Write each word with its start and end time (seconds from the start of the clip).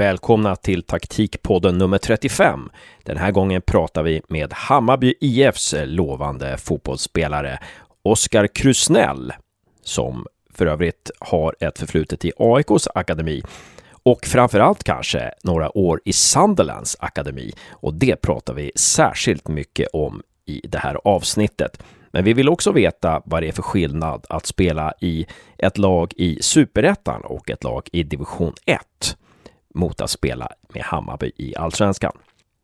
Välkomna 0.00 0.56
till 0.56 0.82
taktikpodden 0.82 1.78
nummer 1.78 1.98
35. 1.98 2.70
Den 3.02 3.16
här 3.16 3.30
gången 3.30 3.62
pratar 3.62 4.02
vi 4.02 4.22
med 4.28 4.52
Hammarby 4.52 5.14
IFs 5.20 5.74
lovande 5.84 6.56
fotbollsspelare 6.56 7.58
Oskar 8.02 8.46
Krusnell, 8.46 9.32
som 9.82 10.26
för 10.54 10.66
övrigt 10.66 11.10
har 11.18 11.56
ett 11.60 11.78
förflutet 11.78 12.24
i 12.24 12.32
AIKs 12.38 12.88
akademi 12.94 13.42
och 14.02 14.26
framförallt 14.26 14.84
kanske 14.84 15.32
några 15.42 15.78
år 15.78 16.00
i 16.04 16.12
Sunderlands 16.12 16.96
akademi. 17.00 17.52
Och 17.70 17.94
det 17.94 18.16
pratar 18.16 18.54
vi 18.54 18.72
särskilt 18.76 19.48
mycket 19.48 19.88
om 19.92 20.22
i 20.46 20.60
det 20.64 20.78
här 20.78 20.98
avsnittet. 21.04 21.82
Men 22.10 22.24
vi 22.24 22.32
vill 22.32 22.48
också 22.48 22.72
veta 22.72 23.22
vad 23.24 23.42
det 23.42 23.48
är 23.48 23.52
för 23.52 23.62
skillnad 23.62 24.26
att 24.28 24.46
spela 24.46 24.94
i 25.00 25.26
ett 25.58 25.78
lag 25.78 26.12
i 26.16 26.42
superettan 26.42 27.20
och 27.24 27.50
ett 27.50 27.64
lag 27.64 27.88
i 27.92 28.02
division 28.02 28.54
1 28.66 29.16
mot 29.74 30.00
att 30.00 30.10
spela 30.10 30.48
med 30.74 30.82
Hammarby 30.82 31.32
i 31.36 31.56
allsvenskan. 31.56 32.12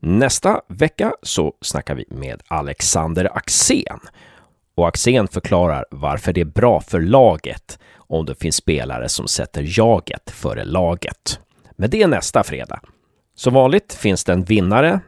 Nästa 0.00 0.60
vecka 0.68 1.14
så 1.22 1.54
snackar 1.60 1.94
vi 1.94 2.04
med 2.08 2.42
Alexander 2.48 3.36
Axén 3.36 4.00
och 4.74 4.88
Axén 4.88 5.28
förklarar 5.28 5.84
varför 5.90 6.32
det 6.32 6.40
är 6.40 6.44
bra 6.44 6.80
för 6.80 7.00
laget 7.00 7.78
om 7.96 8.26
det 8.26 8.34
finns 8.34 8.56
spelare 8.56 9.08
som 9.08 9.28
sätter 9.28 9.78
jaget 9.78 10.30
före 10.30 10.64
laget. 10.64 11.40
Men 11.76 11.90
det 11.90 12.02
är 12.02 12.06
nästa 12.06 12.44
fredag. 12.44 12.80
Som 13.34 13.54
vanligt 13.54 13.92
finns 13.92 14.24
det 14.24 14.32
en 14.32 14.44
vinnare 14.44 15.00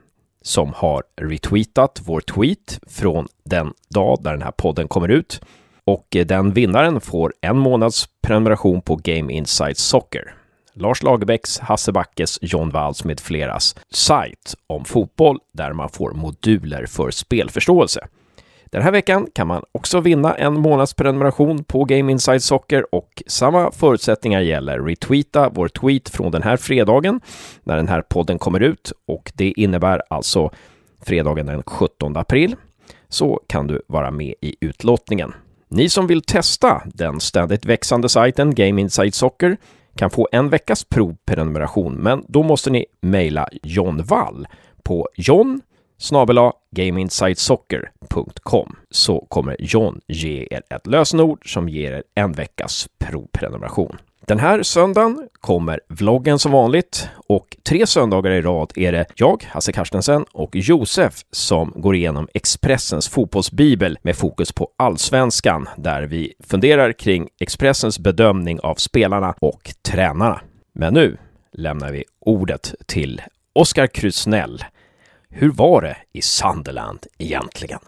som 0.43 0.73
har 0.73 1.03
retweetat 1.21 2.01
vår 2.05 2.21
tweet 2.21 2.81
från 2.87 3.29
den 3.45 3.73
dag 3.91 4.19
där 4.21 4.33
den 4.33 4.43
här 4.43 4.51
podden 4.51 4.89
kommer 4.89 5.09
ut. 5.09 5.41
Och 5.85 6.17
eh, 6.17 6.27
den 6.27 6.53
vinnaren 6.53 7.01
får 7.01 7.35
en 7.41 7.59
månads 7.59 8.09
prenumeration 8.23 8.83
på 8.83 8.97
Game 8.97 9.33
Insight 9.33 9.79
Soccer. 9.79 10.35
Lars 10.79 11.03
Lagerbäcks, 11.03 11.59
Hasse 11.59 11.93
Backes, 11.93 12.39
John 12.43 12.71
Walls 12.71 13.05
med 13.05 13.21
fleras 13.21 13.77
sajt 13.91 14.55
om 14.67 14.85
fotboll 14.85 15.39
där 15.53 15.73
man 15.73 15.89
får 15.89 16.11
moduler 16.11 16.87
för 16.87 17.11
spelförståelse. 17.11 18.09
Den 18.71 18.83
här 18.83 18.93
veckan 18.93 19.27
kan 19.35 19.47
man 19.47 19.63
också 19.73 20.01
vinna 20.01 20.35
en 20.35 20.61
månads 20.61 20.95
prenumeration 20.95 21.65
på 21.65 21.85
Game 21.85 22.13
Inside 22.13 22.43
Soccer 22.43 22.95
och 22.95 23.23
samma 23.27 23.71
förutsättningar 23.71 24.41
gäller. 24.41 24.81
Retweeta 24.81 25.49
vår 25.49 25.69
tweet 25.69 26.09
från 26.09 26.33
den 26.33 26.43
här 26.43 26.57
fredagen 26.57 27.21
när 27.65 27.77
den 27.77 27.89
här 27.89 28.03
podden 28.03 28.39
kommer 28.39 28.61
ut 28.61 28.93
och 29.07 29.33
det 29.35 29.53
innebär 29.53 30.03
alltså 30.11 30.51
fredagen 31.03 31.47
den 31.47 31.63
17 31.63 32.17
april 32.17 32.57
så 33.09 33.41
kan 33.47 33.67
du 33.67 33.83
vara 33.87 34.11
med 34.11 34.35
i 34.41 34.57
utlottningen. 34.61 35.35
Ni 35.69 35.89
som 35.89 36.07
vill 36.07 36.23
testa 36.23 36.83
den 36.87 37.21
ständigt 37.21 37.67
växande 37.67 38.09
sajten 38.09 38.55
Game 38.55 38.81
Inside 38.81 39.15
Soccer 39.15 39.57
kan 39.99 40.11
få 40.11 40.29
en 40.33 40.49
veckas 40.49 40.85
provprenumeration, 40.85 41.95
men 41.95 42.25
då 42.29 42.43
måste 42.43 42.71
ni 42.71 42.87
mejla 43.01 43.49
John 43.63 44.03
Wall 44.03 44.47
på 44.83 45.09
john 45.17 45.61
snabela 45.99 46.53
gameinsidesoccer.com 46.71 48.77
så 48.91 49.27
kommer 49.29 49.57
John 49.59 50.01
ge 50.07 50.49
er 50.51 50.63
ett 50.71 50.87
lösenord 50.87 51.53
som 51.53 51.69
ger 51.69 51.93
er 51.93 52.03
en 52.15 52.33
veckas 52.33 52.89
provprenumeration. 52.99 53.99
Den 54.29 54.39
här 54.39 54.63
söndagen 54.63 55.29
kommer 55.41 55.81
vloggen 55.89 56.39
som 56.39 56.53
vanligt 56.53 57.09
och 57.29 57.57
tre 57.69 57.87
söndagar 57.87 58.31
i 58.31 58.43
rad 58.43 58.73
är 58.77 58.93
det 58.93 59.07
jag, 59.15 59.45
Hasse 59.51 59.73
Karstensen 59.73 60.25
och 60.33 60.57
Josef 60.57 61.15
som 61.31 61.73
går 61.77 61.95
igenom 61.97 62.29
Expressens 62.35 63.09
fotbollsbibel 63.09 63.99
med 64.03 64.17
fokus 64.17 64.53
på 64.53 64.69
allsvenskan 64.77 65.69
där 65.77 66.03
vi 66.03 66.33
funderar 66.49 66.93
kring 66.93 67.29
Expressens 67.41 67.99
bedömning 67.99 68.61
av 68.61 68.75
spelarna 68.75 69.35
och 69.41 69.71
tränarna. 69.83 70.41
Men 70.75 70.95
nu 70.95 71.17
lämnar 71.53 71.93
vi 71.93 72.05
ordet 72.21 72.75
till 72.87 73.23
Oskar 73.53 73.87
Krusnell 73.87 74.65
hur 75.29 75.51
var 75.51 75.83
det 75.83 75.97
i 76.13 76.23
Sunderland 76.23 77.07
egentligen? 77.19 77.81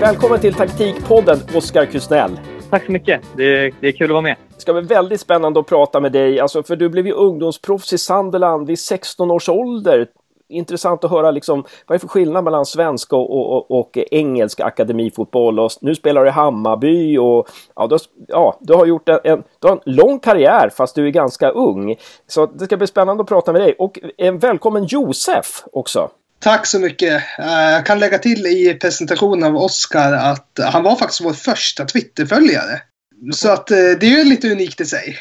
Välkommen 0.00 0.40
till 0.40 0.54
Taktikpodden, 0.54 1.38
Oskar 1.54 1.86
Kusnell. 1.86 2.40
Tack 2.70 2.86
så 2.86 2.92
mycket. 2.92 3.20
Det 3.36 3.44
är, 3.44 3.72
det 3.80 3.88
är 3.88 3.92
kul 3.92 4.04
att 4.04 4.10
vara 4.10 4.20
med. 4.20 4.36
Det 4.54 4.60
ska 4.60 4.72
bli 4.72 4.82
väldigt 4.82 5.20
spännande 5.20 5.60
att 5.60 5.66
prata 5.66 6.00
med 6.00 6.12
dig, 6.12 6.40
alltså, 6.40 6.62
för 6.62 6.76
du 6.76 6.88
blev 6.88 7.06
ju 7.06 7.12
ungdomsproffs 7.12 7.92
i 7.92 7.98
Sunderland 7.98 8.66
vid 8.66 8.78
16 8.78 9.30
års 9.30 9.48
ålder 9.48 10.06
intressant 10.52 11.04
att 11.04 11.10
höra 11.10 11.30
liksom, 11.30 11.64
vad 11.86 11.94
är 11.94 11.98
för 11.98 12.08
skillnad 12.08 12.44
mellan 12.44 12.66
svensk 12.66 13.12
och, 13.12 13.30
och, 13.30 13.70
och 13.70 13.98
engelsk 14.10 14.60
akademifotboll. 14.60 15.60
Och 15.60 15.70
nu 15.80 15.94
spelar 15.94 16.22
du 16.22 16.28
i 16.28 16.32
Hammarby 16.32 17.18
och 17.18 17.48
ja, 17.76 17.86
du, 17.86 17.96
ja, 18.28 18.58
du 18.60 18.74
har 18.74 18.86
gjort 18.86 19.08
en, 19.08 19.18
en, 19.24 19.42
du 19.60 19.68
har 19.68 19.74
en 19.74 19.94
lång 19.94 20.18
karriär 20.18 20.70
fast 20.76 20.94
du 20.94 21.06
är 21.06 21.10
ganska 21.10 21.50
ung. 21.50 21.96
Så 22.26 22.46
det 22.46 22.64
ska 22.64 22.76
bli 22.76 22.86
spännande 22.86 23.22
att 23.22 23.28
prata 23.28 23.52
med 23.52 23.60
dig. 23.60 23.74
Och 23.78 23.98
en 24.18 24.38
välkommen 24.38 24.84
Josef 24.84 25.64
också. 25.72 26.10
Tack 26.42 26.66
så 26.66 26.78
mycket. 26.78 27.22
Eh, 27.38 27.70
jag 27.72 27.86
kan 27.86 27.98
lägga 27.98 28.18
till 28.18 28.46
i 28.46 28.78
presentationen 28.80 29.44
av 29.44 29.56
Oscar 29.62 30.12
att 30.12 30.58
han 30.72 30.82
var 30.82 30.96
faktiskt 30.96 31.24
vår 31.24 31.32
första 31.32 31.84
Twitterföljare. 31.84 32.80
Så 33.32 33.52
att 33.52 33.70
eh, 33.70 33.76
det 33.76 34.06
är 34.06 34.18
ju 34.18 34.24
lite 34.24 34.52
unikt 34.52 34.80
i 34.80 34.84
sig. 34.84 35.16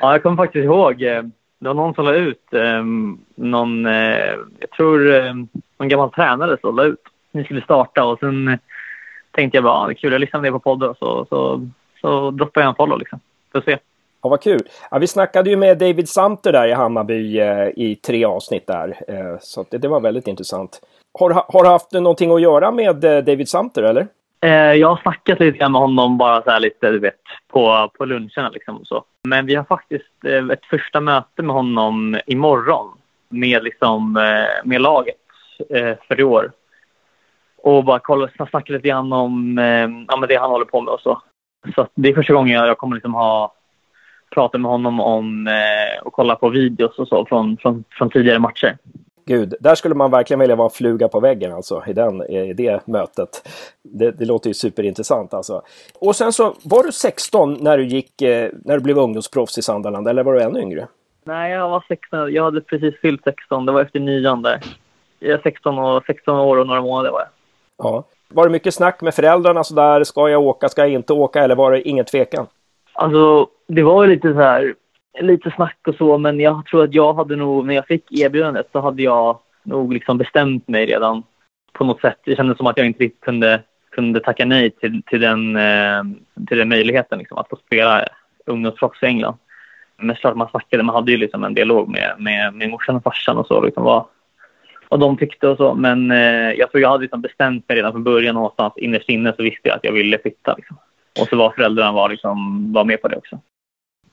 Ja, 0.00 0.12
jag 0.12 0.22
kommer 0.22 0.36
faktiskt 0.36 0.64
ihåg 0.64 1.02
eh, 1.02 1.22
det 1.62 1.68
var 1.68 1.74
någon 1.74 1.94
som 1.94 2.04
la 2.04 2.14
ut 2.14 2.52
eh, 2.52 2.84
någon, 3.34 3.86
eh, 3.86 4.34
jag 4.58 4.70
tror 4.76 5.14
eh, 5.14 5.34
någon 5.78 5.88
gammal 5.88 6.10
tränare 6.10 6.56
som 6.60 6.76
la 6.76 6.84
ut. 6.84 7.00
Ni 7.32 7.44
skulle 7.44 7.62
starta 7.62 8.04
och 8.04 8.18
sen 8.18 8.48
eh, 8.48 8.58
tänkte 9.30 9.56
jag 9.56 9.64
bara, 9.64 9.74
ah, 9.74 9.86
det 9.86 9.92
är 9.92 9.94
kul, 9.94 10.12
jag 10.12 10.20
lyssnar 10.20 10.50
på 10.50 10.58
podden 10.58 10.94
så, 10.98 11.26
så, 11.28 11.68
så 12.00 12.30
droppade 12.30 12.64
jag 12.64 12.70
en 12.70 12.74
follow 12.74 12.98
liksom. 12.98 13.20
Får 13.52 13.60
se. 13.60 13.78
Ja, 14.22 14.28
vad 14.28 14.42
kul. 14.42 14.60
Ja, 14.90 14.98
vi 14.98 15.06
snackade 15.06 15.50
ju 15.50 15.56
med 15.56 15.78
David 15.78 16.08
Samter 16.08 16.52
där 16.52 16.68
i 16.68 16.72
Hammarby 16.72 17.40
eh, 17.40 17.68
i 17.76 17.98
tre 18.06 18.24
avsnitt 18.24 18.66
där. 18.66 18.96
Eh, 19.08 19.38
så 19.40 19.64
det, 19.70 19.78
det, 19.78 19.88
var 19.88 20.00
väldigt 20.00 20.28
intressant. 20.28 20.80
Har, 21.18 21.30
har 21.48 21.62
du 21.62 21.68
haft 21.68 21.92
någonting 21.92 22.30
att 22.30 22.42
göra 22.42 22.70
med 22.70 23.04
eh, 23.04 23.24
David 23.24 23.48
Samter 23.48 23.82
eller? 23.82 24.06
Eh, 24.42 24.72
jag 24.72 24.88
har 24.88 24.96
snackat 25.02 25.40
lite 25.40 25.58
grann 25.58 25.72
med 25.72 25.80
honom 25.80 26.18
bara 26.18 26.42
så 26.42 26.50
här 26.50 26.60
lite, 26.60 26.90
du 26.90 26.98
vet, 26.98 27.20
på, 27.48 27.90
på 27.98 28.04
luncherna 28.04 28.48
liksom 28.48 28.76
och 28.76 28.86
så. 28.86 29.04
Men 29.28 29.46
vi 29.46 29.54
har 29.54 29.64
faktiskt 29.64 30.24
eh, 30.24 30.48
ett 30.48 30.64
första 30.64 31.00
möte 31.00 31.42
med 31.42 31.54
honom 31.54 32.20
imorgon 32.26 32.88
med 33.28 33.64
liksom, 33.64 34.16
eh, 34.16 34.68
med 34.68 34.80
laget 34.80 35.16
eh, 35.70 35.94
för 36.08 36.20
i 36.20 36.24
år. 36.24 36.52
Och 37.56 37.84
bara 37.84 37.98
kolla, 37.98 38.28
snacka 38.28 38.72
lite 38.72 38.88
grann 38.88 39.12
om 39.12 39.58
eh, 39.58 39.88
ja, 40.08 40.16
men 40.16 40.28
det 40.28 40.36
han 40.36 40.50
håller 40.50 40.64
på 40.64 40.80
med 40.80 40.94
och 40.94 41.00
så. 41.00 41.22
Så 41.74 41.86
det 41.94 42.08
är 42.08 42.14
första 42.14 42.32
gången 42.32 42.66
jag 42.66 42.78
kommer 42.78 42.96
liksom 42.96 43.14
ha 43.14 43.54
pratat 44.34 44.60
med 44.60 44.70
honom 44.70 45.00
om 45.00 45.46
eh, 45.46 46.02
och 46.02 46.12
kolla 46.12 46.36
på 46.36 46.48
videos 46.48 46.98
och 46.98 47.08
så 47.08 47.26
från, 47.26 47.56
från, 47.56 47.84
från 47.90 48.10
tidigare 48.10 48.38
matcher. 48.38 48.76
Gud, 49.26 49.54
där 49.60 49.74
skulle 49.74 49.94
man 49.94 50.10
verkligen 50.10 50.40
vilja 50.40 50.56
vara 50.56 50.70
fluga 50.70 51.08
på 51.08 51.20
väggen 51.20 51.52
alltså 51.52 51.82
i, 51.86 51.92
den, 51.92 52.22
i 52.22 52.52
det 52.52 52.86
mötet. 52.86 53.48
Det, 53.82 54.10
det 54.10 54.24
låter 54.24 54.50
ju 54.50 54.54
superintressant 54.54 55.34
alltså. 55.34 55.62
Och 55.98 56.16
sen 56.16 56.32
så, 56.32 56.54
var 56.64 56.82
du 56.82 56.92
16 56.92 57.56
när 57.60 57.78
du 57.78 57.86
gick, 57.86 58.22
eh, 58.22 58.50
när 58.64 58.74
du 58.74 58.80
blev 58.80 58.98
ungdomsproffs 58.98 59.58
i 59.58 59.62
Sunderland 59.62 60.08
eller 60.08 60.22
var 60.22 60.32
du 60.32 60.42
ännu 60.42 60.60
yngre? 60.60 60.86
Nej, 61.24 61.52
jag 61.52 61.68
var 61.68 61.84
16. 61.88 62.32
Jag 62.32 62.44
hade 62.44 62.60
precis 62.60 63.00
fyllt 63.00 63.24
16. 63.24 63.66
Det 63.66 63.72
var 63.72 63.82
efter 63.82 64.00
nian 64.00 64.42
där. 64.42 64.60
Jag 65.18 65.32
är 65.32 65.40
16, 65.42 65.78
och, 65.78 66.04
16 66.06 66.38
år 66.38 66.56
och 66.56 66.66
några 66.66 66.82
månader 66.82 67.10
var 67.10 67.20
jag. 67.20 67.28
Ja. 67.76 68.04
Var 68.28 68.46
det 68.46 68.52
mycket 68.52 68.74
snack 68.74 69.00
med 69.02 69.14
föräldrarna 69.14 69.64
sådär? 69.64 70.04
Ska 70.04 70.28
jag 70.28 70.42
åka? 70.42 70.68
Ska 70.68 70.80
jag 70.80 70.90
inte 70.90 71.12
åka? 71.12 71.42
Eller 71.42 71.54
var 71.54 71.72
det 71.72 71.88
ingen 71.88 72.04
tvekan? 72.04 72.46
Alltså, 72.92 73.46
det 73.66 73.82
var 73.82 74.04
ju 74.04 74.14
lite 74.14 74.32
så 74.32 74.38
här 74.38 74.74
lite 75.20 75.50
snack 75.50 75.78
och 75.88 75.94
så, 75.94 76.18
men 76.18 76.40
jag 76.40 76.66
tror 76.66 76.84
att 76.84 76.94
jag 76.94 77.14
hade 77.14 77.36
nog, 77.36 77.66
när 77.66 77.74
jag 77.74 77.86
fick 77.86 78.12
erbjudandet 78.12 78.68
så 78.72 78.80
hade 78.80 79.02
jag 79.02 79.38
nog 79.62 79.92
liksom 79.92 80.18
bestämt 80.18 80.68
mig 80.68 80.86
redan 80.86 81.22
på 81.72 81.84
något 81.84 82.00
sätt. 82.00 82.18
Det 82.24 82.36
kändes 82.36 82.56
som 82.56 82.66
att 82.66 82.76
jag 82.76 82.86
inte 82.86 83.04
riktigt 83.04 83.24
kunde, 83.24 83.62
kunde 83.90 84.20
tacka 84.20 84.44
nej 84.44 84.70
till, 84.70 85.02
till, 85.02 85.20
den, 85.20 85.56
eh, 85.56 86.02
till 86.48 86.58
den 86.58 86.68
möjligheten 86.68 87.18
liksom, 87.18 87.38
att 87.38 87.48
få 87.48 87.56
spela 87.56 88.08
ungdomsproffs 88.46 89.02
i 89.02 89.06
England. 89.06 89.36
Men 89.96 90.16
klart 90.16 90.36
man 90.36 90.48
snackade, 90.48 90.82
man 90.82 90.94
hade 90.94 91.12
ju 91.12 91.18
liksom 91.18 91.44
en 91.44 91.54
dialog 91.54 91.88
med, 91.88 92.14
med, 92.18 92.54
med 92.54 92.70
morsan 92.70 92.96
och 92.96 93.02
farsan 93.02 93.36
och 93.36 93.46
så, 93.46 93.60
liksom 93.60 93.84
vad, 93.84 94.04
vad 94.88 95.00
de 95.00 95.16
tyckte 95.16 95.48
och 95.48 95.56
så. 95.56 95.74
Men 95.74 96.10
eh, 96.10 96.52
jag 96.52 96.70
tror 96.70 96.82
jag 96.82 96.90
hade 96.90 97.02
liksom 97.02 97.20
bestämt 97.20 97.68
mig 97.68 97.78
redan 97.78 97.92
från 97.92 98.04
början 98.04 98.34
någonstans 98.34 98.72
innerst 98.76 99.08
inne 99.08 99.32
så 99.36 99.42
visste 99.42 99.68
jag 99.68 99.76
att 99.76 99.84
jag 99.84 99.92
ville 99.92 100.18
flytta. 100.18 100.54
Liksom. 100.56 100.76
Och 101.20 101.28
så 101.28 101.36
var 101.36 101.50
föräldrarna 101.50 101.92
var, 101.92 102.08
liksom, 102.08 102.72
var 102.72 102.84
med 102.84 103.02
på 103.02 103.08
det 103.08 103.16
också. 103.16 103.40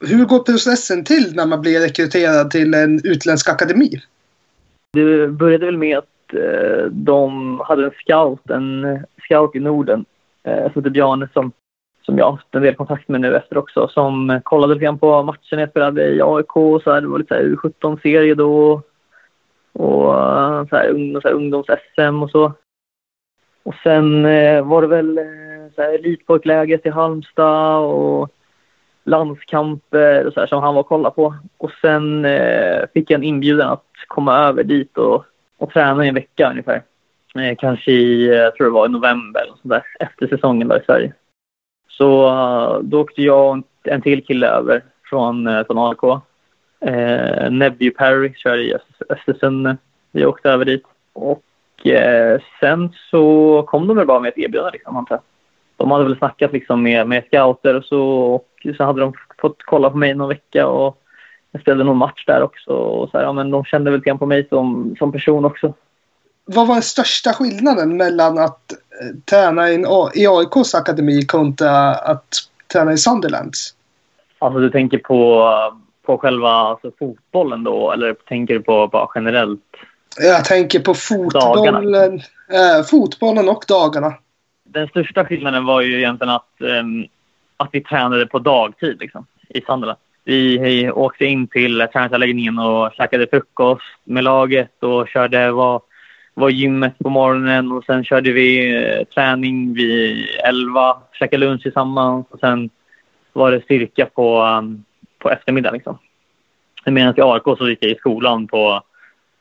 Hur 0.02 0.26
går 0.26 0.40
processen 0.40 1.04
till 1.04 1.36
när 1.36 1.46
man 1.46 1.62
blir 1.62 1.80
rekryterad 1.80 2.52
till 2.52 2.74
en 2.74 3.02
utländsk 3.04 3.50
akademi? 3.50 4.02
Det 4.94 5.28
började 5.28 5.66
väl 5.66 5.78
med 5.78 5.98
att 5.98 6.34
eh, 6.34 6.86
de 6.92 7.60
hade 7.60 7.86
en 7.86 7.92
scout, 7.92 8.50
en 8.50 9.00
scout 9.24 9.56
i 9.56 9.60
Norden, 9.60 10.06
eh, 10.44 10.64
som 10.64 10.72
hette 10.76 10.90
Bjarne, 10.90 11.30
som, 11.34 11.52
som 12.02 12.18
jag 12.18 12.26
har 12.26 12.32
haft 12.32 12.56
en 12.56 12.62
del 12.62 12.76
kontakt 12.76 13.08
med 13.08 13.22
nu 13.22 13.36
efter 13.36 13.58
också, 13.58 13.88
som 13.88 14.42
kollade 14.44 14.74
lite 14.74 14.84
grann 14.84 15.00
på 15.00 15.24
matchen 15.24 15.60
jag 15.60 15.70
spelade 15.70 16.10
i 16.10 16.22
AIK 16.22 16.56
och 16.56 16.82
så 16.82 16.92
här, 16.92 17.02
det 17.02 17.08
var 17.08 17.20
lite 17.20 17.42
U17-serie 17.42 18.36
då. 18.36 18.82
och 19.74 20.14
eh, 20.14 20.68
så 20.68 20.76
här, 20.76 21.20
så 21.22 21.28
här, 21.28 21.36
ungdoms-SM 21.36 22.24
och 22.24 22.32
så. 22.32 22.54
Och 23.64 23.76
sen 23.84 24.26
eh, 24.26 24.68
var 24.68 24.82
det 24.82 24.88
väl 24.88 25.18
eh, 25.18 26.80
i 26.84 26.90
Halmstad 26.90 27.78
och 27.80 28.30
landskamper 29.10 30.26
och 30.26 30.34
så 30.34 30.40
här, 30.40 30.48
som 30.48 30.64
han 30.64 30.74
var 30.74 30.82
och 30.82 30.88
kollade 30.88 31.16
på. 31.16 31.36
Och 31.58 31.72
sen 31.82 32.26
eh, 32.26 32.82
fick 32.94 33.12
jag 33.12 33.18
en 33.18 33.24
inbjudan 33.24 33.70
att 33.70 33.86
komma 34.08 34.38
över 34.38 34.64
dit 34.64 34.98
och, 34.98 35.26
och 35.58 35.70
träna 35.74 36.06
i 36.06 36.08
en 36.08 36.16
vecka 36.16 36.50
ungefär. 36.50 36.84
Eh, 37.36 37.56
kanske 37.58 37.92
i, 37.92 38.28
jag 38.28 38.56
tror 38.56 38.68
det 38.68 38.74
var 38.74 38.86
i 38.86 38.92
november, 38.92 39.42
eller 39.42 39.52
sånt 39.52 39.70
där, 39.70 39.84
efter 40.00 40.28
säsongen 40.28 40.68
där 40.68 40.82
i 40.82 40.86
Sverige. 40.86 41.14
Så 41.90 42.28
eh, 42.28 42.80
då 42.80 43.02
åkte 43.02 43.22
jag 43.22 43.50
och 43.50 43.64
en 43.84 44.02
till 44.02 44.26
kille 44.26 44.48
över 44.48 44.84
från, 45.10 45.48
eh, 45.48 45.66
från 45.66 45.78
AIK. 45.78 46.22
Eh, 46.82 47.52
Nebby 47.52 47.92
Perry 47.92 48.34
körde 48.36 48.62
i 48.62 48.74
Östersund. 49.10 49.78
Vi 50.12 50.26
åkte 50.26 50.50
över 50.50 50.66
dit. 50.66 50.84
Och 51.14 51.88
eh, 51.88 52.42
sen 52.60 52.90
så 53.12 53.64
kom 53.68 53.88
de 53.88 53.98
väl 53.98 54.08
bara 54.08 54.20
med 54.20 54.30
ett 54.30 54.38
erbjudande 54.38 54.72
liksom, 54.72 54.98
antar 54.98 55.16
jag. 55.16 55.22
De 55.78 55.92
hade 55.92 56.04
väl 56.04 56.18
snackat 56.18 56.54
liksom 56.54 56.84
med, 56.84 57.08
med 57.08 57.24
scouter 57.26 57.76
och 57.76 57.86
så. 57.86 58.42
Så 58.78 58.84
hade 58.84 59.02
de 59.02 59.14
fått 59.42 59.58
kolla 59.66 59.90
på 59.90 59.98
mig 59.98 60.14
någon 60.14 60.30
vecka 60.30 60.68
och 60.68 61.02
jag 61.52 61.62
ställde 61.62 61.84
någon 61.84 61.98
match 61.98 62.26
där 62.26 62.42
också. 62.42 62.72
Och 62.72 63.10
så 63.10 63.18
här, 63.18 63.26
ja, 63.26 63.34
men 63.34 63.52
de 63.52 63.66
kände 63.66 63.92
väl 63.92 64.00
lite 64.00 64.16
på 64.16 64.26
mig 64.26 64.48
som, 64.50 64.96
som 65.00 65.12
person 65.12 65.46
också. 65.46 65.74
Vad 66.46 66.68
var 66.68 66.76
den 66.76 66.84
största 66.84 67.34
skillnaden 67.34 67.98
mellan 67.98 68.38
att 68.38 68.72
eh, 68.72 69.16
träna 69.26 69.70
i, 69.70 69.86
i 70.14 70.28
AIKs 70.28 70.76
akademi 70.76 71.26
kontra 71.26 71.92
att 71.92 72.36
träna 72.74 72.94
i 72.94 72.98
Sunderlands? 72.98 73.76
Alltså 74.40 74.60
du 74.60 74.70
tänker 74.70 74.98
på, 74.98 75.52
på 76.06 76.18
själva 76.18 76.50
alltså, 76.50 76.92
fotbollen 77.00 77.64
då 77.64 77.92
eller 77.92 78.14
tänker 78.14 78.54
du 78.54 78.62
på 78.62 78.88
bara 78.88 79.08
generellt? 79.16 79.62
Jag 80.18 80.46
tänker 80.46 80.80
på 80.80 80.94
fotbollen, 80.94 82.16
äh, 82.50 82.84
fotbollen 82.90 83.50
och 83.50 83.64
dagarna. 83.68 84.14
Den 84.64 84.88
största 84.88 85.26
skillnaden 85.26 85.66
var 85.66 85.82
ju 85.82 85.98
egentligen 85.98 86.34
att, 86.34 86.50
um, 86.60 87.08
att 87.60 87.70
vi 87.72 87.82
tränade 87.82 88.26
på 88.26 88.40
dagtid 88.40 88.98
liksom, 89.00 89.26
i 89.50 89.62
Sunderland. 89.62 90.00
Vi 90.24 90.92
åkte 90.92 91.26
in 91.26 91.48
till 91.48 91.88
träningsanläggningen 91.94 92.60
och 92.60 92.92
käkade 92.94 93.28
frukost 93.28 93.84
med 94.04 94.24
laget 94.24 94.84
och 94.84 95.08
körde 95.08 95.52
var, 95.52 95.82
var 96.34 96.50
gymmet 96.50 97.00
på 97.00 97.10
morgonen 97.10 97.72
och 97.72 97.84
sen 97.84 98.04
körde 98.04 98.32
vi 98.32 98.76
eh, 98.76 99.04
träning 99.04 99.74
vid 99.74 100.28
11, 100.44 100.98
käkade 101.20 101.46
lunch 101.46 101.62
tillsammans 101.62 102.26
och 102.30 102.40
sen 102.40 102.70
var 103.34 103.52
det 103.52 103.62
styrka 103.62 104.06
på, 104.06 104.44
um, 104.44 104.84
på 105.20 105.30
eftermiddagen. 105.30 105.74
Liksom. 105.74 105.98
Medan 106.86 107.14
i 107.18 107.22
ARK 107.22 107.58
så 107.58 107.70
gick 107.70 107.84
jag 107.84 107.92
i 107.92 107.96
skolan 107.96 108.48
på, 108.48 108.82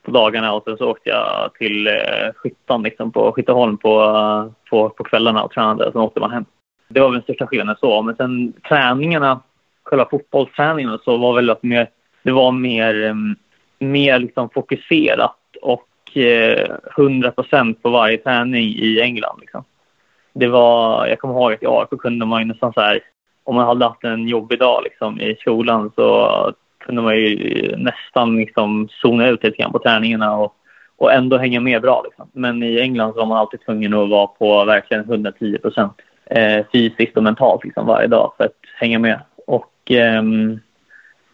på 0.03 0.11
dagarna 0.11 0.53
och 0.53 0.65
sen 0.65 0.77
så 0.77 0.91
åkte 0.91 1.11
jag 1.11 1.51
till 1.59 1.87
eh, 1.87 2.33
Skyttan 2.35 2.83
liksom, 2.83 3.13
på 3.13 3.33
Skytteholm 3.33 3.77
på, 3.77 4.03
eh, 4.03 4.71
på, 4.71 4.89
på 4.89 5.05
kvällarna 5.05 5.43
och 5.43 5.51
tränade 5.51 5.87
och 5.87 5.93
sen 5.93 6.03
åkte 6.03 6.21
man 6.21 6.31
hem. 6.31 6.45
Det 6.89 7.01
var 7.01 7.09
väl 7.09 7.15
den 7.15 7.23
största 7.23 7.47
skillnaden 7.47 7.77
så. 7.81 8.03
Men 8.03 8.17
sen 8.17 8.53
träningarna, 8.69 9.41
själva 9.83 10.09
fotbollsträningen 10.11 10.99
så 11.05 11.17
var 11.17 11.35
väl 11.35 11.51
att 11.51 11.63
mer, 11.63 11.91
det 12.23 12.33
var 12.33 12.53
mer, 12.53 13.05
ehm, 13.05 13.37
mer 13.79 14.19
liksom 14.19 14.51
fokuserat 14.51 15.37
och 15.63 16.17
eh, 16.17 16.77
100 16.97 17.31
procent 17.31 17.83
på 17.83 17.91
varje 17.91 18.19
träning 18.19 18.65
i 18.65 19.01
England. 19.01 19.39
Liksom. 19.41 19.65
Det 20.33 20.49
var, 20.49 21.07
jag 21.07 21.19
kommer 21.19 21.35
ihåg 21.35 21.53
att 21.53 21.63
i 21.63 21.67
AIK 21.67 22.01
kunde 22.01 22.27
man 22.27 22.41
ju 22.41 22.47
nästan 22.47 22.73
så 22.73 22.81
här, 22.81 23.01
om 23.45 23.55
man 23.55 23.67
hade 23.67 23.85
haft 23.85 24.05
en 24.05 24.29
jobbig 24.29 24.59
dag 24.59 24.83
liksom, 24.85 25.21
i 25.21 25.37
skolan 25.41 25.93
så 25.97 26.53
kunde 26.79 27.03
man 27.03 27.17
ju 27.17 27.77
nästan 27.77 28.37
liksom 28.37 28.89
zona 28.91 29.29
ut 29.29 29.45
lite 29.45 29.57
grann 29.57 29.73
på 29.73 29.79
träningarna 29.79 30.37
och, 30.37 30.55
och 30.97 31.13
ändå 31.13 31.37
hänga 31.37 31.61
med 31.61 31.83
bra. 31.83 32.03
Liksom. 32.05 32.29
Men 32.33 32.63
i 32.63 32.81
England 32.81 33.13
så 33.13 33.19
var 33.19 33.27
man 33.27 33.39
alltid 33.39 33.61
tvungen 33.61 33.95
att 33.95 34.09
vara 34.09 34.27
på 34.27 34.65
verkligen 34.65 35.05
110 35.05 35.59
procent 35.59 35.93
eh, 36.31 36.67
fysiskt 36.73 37.17
och 37.17 37.23
mentalt 37.23 37.65
liksom, 37.65 37.87
varje 37.87 38.07
dag 38.07 38.33
för 38.37 38.45
att 38.45 38.57
hänga 38.81 38.99
med. 38.99 39.21
Och 39.47 39.73
ehm, 39.91 40.61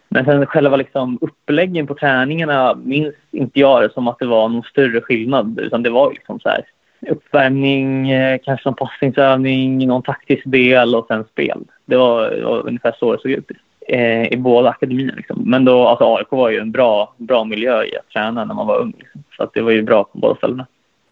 men 0.09 0.25
sen 0.25 0.45
själva 0.45 0.75
liksom 0.75 1.17
uppläggen 1.21 1.87
på 1.87 1.95
träningarna 1.95 2.75
minns 2.83 3.15
inte 3.31 3.59
jag 3.59 3.81
det 3.81 3.93
som 3.93 4.07
att 4.07 4.19
det 4.19 4.25
var 4.25 4.49
någon 4.49 4.63
större 4.63 5.01
skillnad. 5.01 5.59
Utan 5.59 5.83
det 5.83 5.89
var 5.89 6.11
liksom 6.11 6.39
så 6.39 6.49
här 6.49 6.65
uppvärmning, 7.09 8.11
eh, 8.11 8.39
kanske 8.43 8.69
någon 8.69 8.75
passningsövning, 8.75 9.87
någon 9.87 10.03
taktisk 10.03 10.43
del 10.45 10.95
och 10.95 11.05
sen 11.07 11.23
spel. 11.31 11.63
Det 11.85 11.97
var, 11.97 12.29
det 12.29 12.45
var 12.45 12.67
ungefär 12.67 12.95
så 12.99 13.11
det 13.11 13.21
såg 13.21 13.31
ut 13.31 13.51
eh, 13.87 14.33
i 14.33 14.37
båda 14.37 14.69
akademierna. 14.69 15.13
Liksom. 15.17 15.41
Men 15.45 15.65
då, 15.65 15.87
alltså 15.87 16.15
AIK 16.15 16.31
var 16.31 16.49
ju 16.49 16.59
en 16.59 16.71
bra, 16.71 17.13
bra 17.17 17.43
miljö 17.43 17.83
i 17.83 17.97
att 17.97 18.09
träna 18.09 18.45
när 18.45 18.55
man 18.55 18.67
var 18.67 18.79
ung. 18.79 18.93
Liksom. 18.97 19.23
Så 19.37 19.43
att 19.43 19.53
det 19.53 19.61
var 19.61 19.71
ju 19.71 19.81
bra 19.81 20.03
på 20.03 20.17
båda 20.17 20.35
ställena. 20.35 20.65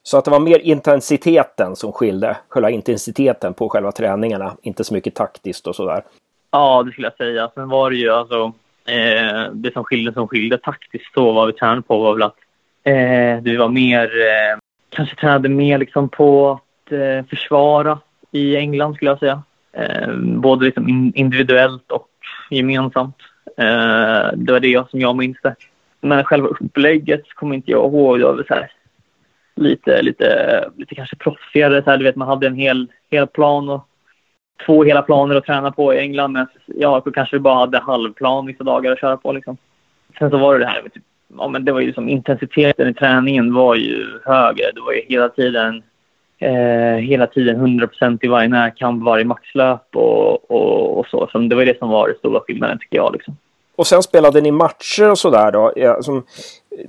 Så 0.04 0.18
att 0.18 0.26
det 0.26 0.32
var 0.32 0.40
mer 0.40 0.60
intensiteten 0.60 1.76
som 1.76 1.92
skilde, 1.92 2.38
själva 2.48 2.70
intensiteten 2.70 3.54
på 3.54 3.70
själva 3.70 3.92
träningarna, 3.92 4.58
inte 4.62 4.84
så 4.84 4.94
mycket 4.94 5.16
taktiskt 5.16 5.68
och 5.68 5.76
sådär? 5.76 6.04
Ja, 6.52 6.84
det 6.84 6.92
skulle 6.92 7.08
jag 7.08 7.18
säga. 7.18 7.52
Sen 7.56 7.70
var 7.70 7.90
det 7.90 7.96
ju 7.96 8.10
alltså 8.10 8.54
Eh, 8.86 9.52
det 9.54 9.74
som 9.74 9.84
skilde, 9.84 10.14
som 10.14 10.28
skilde 10.28 10.58
taktiskt 10.58 11.16
då, 11.16 11.32
vad 11.32 11.48
vi 11.48 11.54
tränade 11.54 11.82
på 11.82 12.00
var 12.00 12.14
väl 12.14 12.24
att 12.24 12.38
eh, 12.84 13.44
vi 13.44 13.56
var 13.56 13.70
mer, 13.70 14.04
eh, 14.04 14.60
kanske 14.90 15.16
tränade 15.16 15.50
mer 15.50 15.78
liksom 15.78 16.10
på 16.10 16.52
att 16.52 16.92
eh, 16.92 17.26
försvara 17.30 18.00
i 18.32 18.56
England 18.56 18.96
skulle 18.96 19.12
jag 19.12 19.20
säga. 19.20 19.42
Eh, 19.74 20.14
både 20.18 20.66
liksom 20.66 20.90
in, 20.90 21.14
individuellt 21.16 21.92
och 21.92 22.08
gemensamt. 22.50 23.16
Eh, 23.58 24.32
det 24.36 24.52
var 24.52 24.60
det 24.60 24.90
som 24.90 25.00
jag 25.00 25.16
minns 25.16 25.38
det. 25.44 25.56
Men 26.02 26.24
själva 26.24 26.48
upplägget 26.48 27.34
kommer 27.34 27.56
inte 27.56 27.72
jag 27.72 27.94
ihåg. 27.94 28.20
Det 28.20 28.26
var 28.26 28.34
väl 28.34 28.48
så 28.48 28.54
här, 28.54 28.72
lite, 29.56 30.02
lite, 30.02 30.70
lite 30.78 30.96
kanske 30.96 31.16
proffsigare. 31.16 31.84
Så 31.84 31.90
här, 31.90 31.98
du 31.98 32.04
vet, 32.04 32.16
man 32.16 32.28
hade 32.28 32.48
en 32.48 32.56
hel, 32.56 32.88
hel 33.12 33.28
plan 33.28 33.70
och 33.70 33.88
två 34.66 34.84
hela 34.84 35.02
planer 35.02 35.36
att 35.36 35.46
träna 35.46 35.72
på 35.72 35.94
i 35.94 36.00
England. 36.00 36.32
Men 36.32 36.48
ja, 36.66 37.02
kanske 37.02 37.40
bara 37.40 37.56
hade 37.56 37.80
halvplan 37.80 38.46
vissa 38.46 38.64
dagar 38.64 38.92
att 38.92 39.00
köra 39.00 39.18
på. 39.18 39.32
Liksom. 39.32 39.58
Sen 40.20 40.30
så 40.30 40.38
var 40.38 40.54
det 40.54 40.60
det 40.60 40.70
här 40.70 40.82
med 40.82 40.94
typ, 40.94 41.04
ja, 41.38 41.48
men 41.48 41.66
det 41.66 41.72
var 41.72 41.80
ju 41.80 41.86
liksom 41.86 42.10
intensiteten 42.10 42.90
i 42.90 42.94
träningen 42.94 43.54
var 43.54 43.76
ju 43.76 44.20
högre. 44.26 44.72
Det 44.76 44.82
var 44.82 44.94
ju 44.94 45.02
hela 45.08 45.30
tiden 45.30 45.84
eh, 46.40 46.98
hela 46.98 47.28
tiden 47.28 47.56
100 47.56 47.88
i 48.22 48.28
varje 48.28 48.48
närkamp, 48.48 49.04
varje 49.04 49.26
maxlöp 49.26 49.96
och, 49.96 50.52
och, 50.52 51.00
och, 51.00 51.08
så. 51.08 51.30
så. 51.32 51.38
Det 51.38 51.56
var 51.56 51.66
det 51.66 51.80
som 51.80 51.90
var 51.90 52.08
den 52.08 52.18
stora 52.18 52.40
skillnaden 52.40 52.80
tycker 52.80 52.98
jag. 52.98 53.14
Liksom. 53.14 53.38
Och 53.76 53.88
sen 53.88 54.04
spelade 54.04 54.42
ni 54.42 54.52
matcher 54.52 55.12
och 55.12 55.18
sådär 55.18 55.52
då? 55.52 55.74
Ja, 55.76 56.02
som 56.02 56.24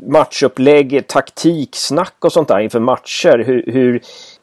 matchupplägg, 0.06 1.06
taktik, 1.06 1.68
snack 1.72 2.16
och 2.20 2.32
sånt 2.32 2.48
där 2.48 2.58
inför 2.58 2.80
matcher. 2.80 3.44
Hur, 3.46 3.64
hur 3.66 4.00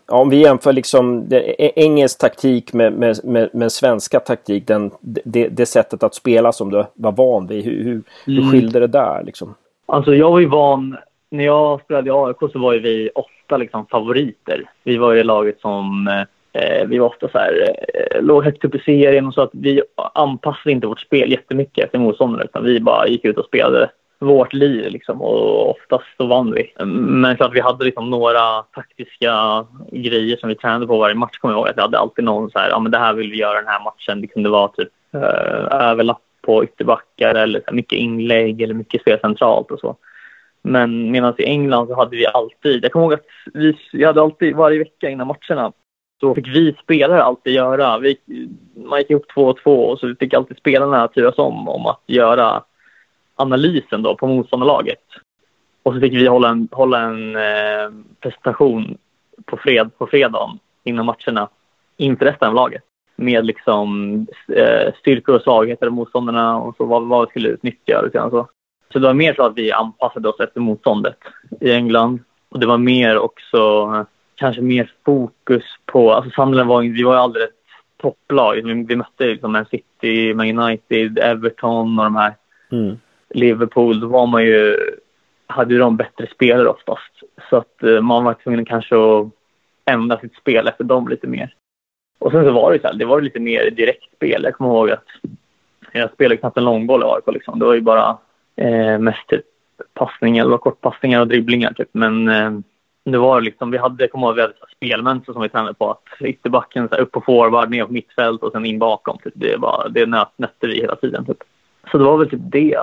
om 0.07 0.29
vi 0.29 0.41
jämför 0.41 0.73
liksom 0.73 1.27
engelsk 1.57 2.19
taktik 2.19 2.73
med, 2.73 2.93
med, 2.93 3.19
med, 3.23 3.49
med 3.53 3.71
svenska 3.71 4.19
taktik, 4.19 4.67
den, 4.67 4.91
det, 5.01 5.47
det, 5.47 5.65
sättet 5.65 6.03
att 6.03 6.15
spela 6.15 6.51
som 6.51 6.69
du 6.69 6.85
var 6.93 7.11
van 7.11 7.47
vid, 7.47 7.65
hur, 7.65 7.83
hur, 7.83 7.91
mm. 7.91 8.03
hur 8.25 8.51
skilde 8.51 8.79
det 8.79 8.87
där? 8.87 9.23
Liksom? 9.23 9.55
Alltså 9.85 10.15
jag 10.15 10.31
var 10.31 10.39
ju 10.39 10.45
van, 10.45 10.97
när 11.29 11.43
jag 11.43 11.81
spelade 11.81 12.09
i 12.09 12.11
AIK 12.11 12.51
så 12.53 12.59
var 12.59 12.73
ju 12.73 12.79
vi 12.79 13.09
ofta 13.15 13.57
liksom 13.57 13.85
favoriter. 13.85 14.63
Vi 14.83 14.97
var 14.97 15.13
ju 15.13 15.23
laget 15.23 15.59
som, 15.59 16.07
eh, 16.53 16.87
vi 16.87 16.97
var 16.97 17.07
ofta 17.07 17.29
så 17.29 17.37
här, 17.37 17.75
eh, 17.93 18.21
låg 18.21 18.43
högt 18.43 18.65
upp 18.65 18.75
i 18.75 18.79
serien 18.79 19.27
och 19.27 19.33
så 19.33 19.41
att 19.41 19.51
vi 19.53 19.81
anpassade 20.13 20.71
inte 20.71 20.87
vårt 20.87 20.99
spel 20.99 21.31
jättemycket 21.31 21.85
efter 21.85 21.99
motståndarna 21.99 22.43
utan 22.43 22.63
vi 22.63 22.79
bara 22.79 23.07
gick 23.07 23.25
ut 23.25 23.37
och 23.37 23.45
spelade 23.45 23.89
vårt 24.25 24.53
liv 24.53 24.91
liksom, 24.91 25.21
och 25.21 25.69
oftast 25.69 26.05
så 26.17 26.27
vann 26.27 26.51
vi. 26.51 26.73
Men 26.85 27.37
klart 27.37 27.55
vi 27.55 27.59
hade 27.59 27.85
liksom 27.85 28.09
några 28.09 28.61
taktiska 28.61 29.65
grejer 29.91 30.37
som 30.37 30.49
vi 30.49 30.55
tränade 30.55 30.87
på 30.87 30.97
varje 30.97 31.15
match 31.15 31.37
kommer 31.37 31.53
jag 31.53 31.59
ihåg. 31.59 31.67
Att 31.67 31.77
vi 31.77 31.81
hade 31.81 31.99
alltid 31.99 32.25
någon 32.25 32.51
så 32.51 32.59
här, 32.59 32.69
ja 32.69 32.79
men 32.79 32.91
det 32.91 32.97
här 32.97 33.13
vill 33.13 33.31
vi 33.31 33.37
göra 33.37 33.61
den 33.61 33.67
här 33.67 33.83
matchen. 33.83 34.21
Det 34.21 34.27
kunde 34.27 34.49
vara 34.49 34.67
typ 34.67 34.89
eh, 35.13 35.81
överlapp 35.89 36.21
på 36.41 36.63
ytterbackar 36.63 37.35
eller 37.35 37.61
här, 37.65 37.73
mycket 37.73 37.99
inlägg 37.99 38.61
eller 38.61 38.73
mycket 38.73 39.01
spel 39.01 39.19
centralt 39.19 39.71
och 39.71 39.79
så. 39.79 39.95
Men 40.61 41.11
medan 41.11 41.33
i 41.37 41.43
England 41.43 41.87
så 41.87 41.95
hade 41.95 42.17
vi 42.17 42.27
alltid, 42.27 42.83
jag 42.83 42.91
kommer 42.91 43.05
ihåg 43.05 43.13
att 43.13 43.25
vi, 43.53 43.77
vi 43.93 44.05
hade 44.05 44.21
alltid 44.21 44.55
varje 44.55 44.79
vecka 44.79 45.09
innan 45.09 45.27
matcherna 45.27 45.71
så 46.19 46.35
fick 46.35 46.47
vi 46.47 46.75
spelare 46.83 47.23
alltid 47.23 47.53
göra, 47.53 47.97
vi, 47.97 48.17
man 48.75 48.99
gick 48.99 49.09
ihop 49.09 49.25
två 49.33 49.45
och 49.45 49.57
två 49.63 49.85
och 49.85 49.99
så 49.99 50.15
fick 50.19 50.33
alltid 50.33 50.57
spelarna 50.57 51.07
turas 51.07 51.37
om 51.37 51.69
om 51.69 51.85
att 51.85 52.03
göra 52.07 52.63
analysen 53.41 54.01
då 54.01 54.15
på 54.15 54.27
motståndarlaget. 54.27 55.03
Och 55.83 55.93
så 55.93 55.99
fick 55.99 56.13
vi 56.13 56.27
hålla 56.27 56.49
en, 56.49 56.67
hålla 56.71 56.99
en 56.99 57.35
eh, 57.35 57.91
presentation 58.19 58.97
på, 59.45 59.57
fred, 59.57 59.91
på 59.97 60.07
fredagen 60.07 60.59
innan 60.83 61.05
matcherna 61.05 61.49
inför 61.97 62.25
resten 62.25 62.47
av 62.47 62.53
laget 62.53 62.83
med 63.15 63.45
liksom 63.45 64.15
eh, 64.55 64.93
styrkor 64.99 65.35
och 65.35 65.41
svagheter 65.41 65.87
av 65.87 65.93
motståndarna 65.93 66.57
och 66.57 66.75
så 66.75 66.85
vad, 66.85 67.07
vad 67.07 67.27
vi 67.27 67.29
skulle 67.29 67.49
utnyttja. 67.49 68.01
Och 68.01 68.31
så. 68.31 68.47
så 68.93 68.99
det 68.99 69.07
var 69.07 69.13
mer 69.13 69.33
så 69.33 69.43
att 69.43 69.57
vi 69.57 69.71
anpassade 69.71 70.29
oss 70.29 70.39
efter 70.39 70.59
motståndet 70.59 71.17
i 71.61 71.71
England. 71.71 72.19
Och 72.49 72.59
det 72.59 72.67
var 72.67 72.77
mer 72.77 73.17
också 73.17 74.05
kanske 74.35 74.61
mer 74.61 74.91
fokus 75.05 75.63
på, 75.85 76.13
alltså 76.13 76.31
Sunderland 76.31 76.69
var, 76.69 76.81
vi 76.81 77.03
var 77.03 77.13
ju 77.13 77.19
aldrig 77.19 77.43
ett 77.43 77.51
topplag. 77.97 78.55
Vi, 78.55 78.83
vi 78.83 78.95
mötte 78.95 79.25
liksom 79.25 79.51
Man 79.51 79.65
City, 79.65 80.33
Man 80.33 80.59
United, 80.59 81.19
Everton 81.19 81.99
och 81.99 82.05
de 82.05 82.15
här. 82.15 82.33
Mm. 82.71 82.99
Liverpool, 83.33 83.99
då 83.99 84.07
var 84.07 84.27
man 84.27 84.43
ju 84.43 84.77
hade 85.47 85.73
ju 85.73 85.79
de 85.79 85.97
bättre 85.97 86.27
spelare 86.27 86.67
oftast. 86.67 87.11
Så 87.49 87.57
att 87.57 87.83
eh, 87.83 88.01
man 88.01 88.23
var 88.23 88.33
tvungen 88.33 88.65
kanske 88.65 88.95
att 88.95 89.27
ändra 89.85 90.19
sitt 90.19 90.35
spel 90.35 90.67
efter 90.67 90.83
dem 90.83 91.07
lite 91.07 91.27
mer. 91.27 91.53
Och 92.19 92.31
sen 92.31 92.45
så 92.45 92.51
var 92.51 92.73
det 92.73 92.81
så 92.81 92.87
här, 92.87 92.93
det 92.93 93.05
var 93.05 93.21
lite 93.21 93.39
mer 93.39 93.71
direkt 93.71 94.15
spel. 94.15 94.43
Jag 94.43 94.53
kommer 94.53 94.69
ihåg 94.69 94.91
att 94.91 95.05
jag 95.91 96.11
spelade 96.13 96.37
knappt 96.37 96.57
en 96.57 96.65
långboll 96.65 97.01
i 97.01 97.05
AIK 97.05 97.33
liksom. 97.33 97.59
Det 97.59 97.65
var 97.65 97.73
ju 97.73 97.81
bara 97.81 98.17
eh, 98.55 98.99
mest 98.99 99.27
typ 99.27 99.45
passningar, 99.93 100.43
det 100.43 100.51
var 100.51 100.57
kortpassningar 100.57 101.21
och 101.21 101.27
dribblingar 101.27 101.73
typ. 101.73 101.89
Men 101.91 102.29
eh, 102.29 102.51
det 103.03 103.17
var 103.17 103.41
liksom, 103.41 103.71
vi 103.71 103.77
hade, 103.77 104.03
jag 104.03 104.11
kommer 104.11 104.27
ihåg, 104.27 104.35
vi 104.35 104.41
hade 104.41 104.53
spelmönster 104.75 105.33
som 105.33 105.41
vi 105.41 105.49
tränade 105.49 105.73
på. 105.73 105.91
Att 105.91 106.21
ytterbacken 106.21 106.89
så 106.89 106.95
här, 106.95 107.01
upp 107.01 107.11
på 107.11 107.21
forward, 107.21 107.69
ner 107.69 107.85
på 107.85 107.93
mittfält 107.93 108.43
och 108.43 108.51
sen 108.51 108.65
in 108.65 108.79
bakom. 108.79 109.17
Typ. 109.17 109.33
Det, 109.35 109.57
var, 109.57 109.87
det 109.89 110.05
nöt, 110.05 110.37
nötte 110.37 110.67
vi 110.67 110.75
hela 110.75 110.95
tiden. 110.95 111.25
Typ. 111.25 111.43
Så 111.91 111.97
det 111.97 112.03
var 112.03 112.17
väl 112.17 112.29
typ 112.29 112.41
det, 112.43 112.77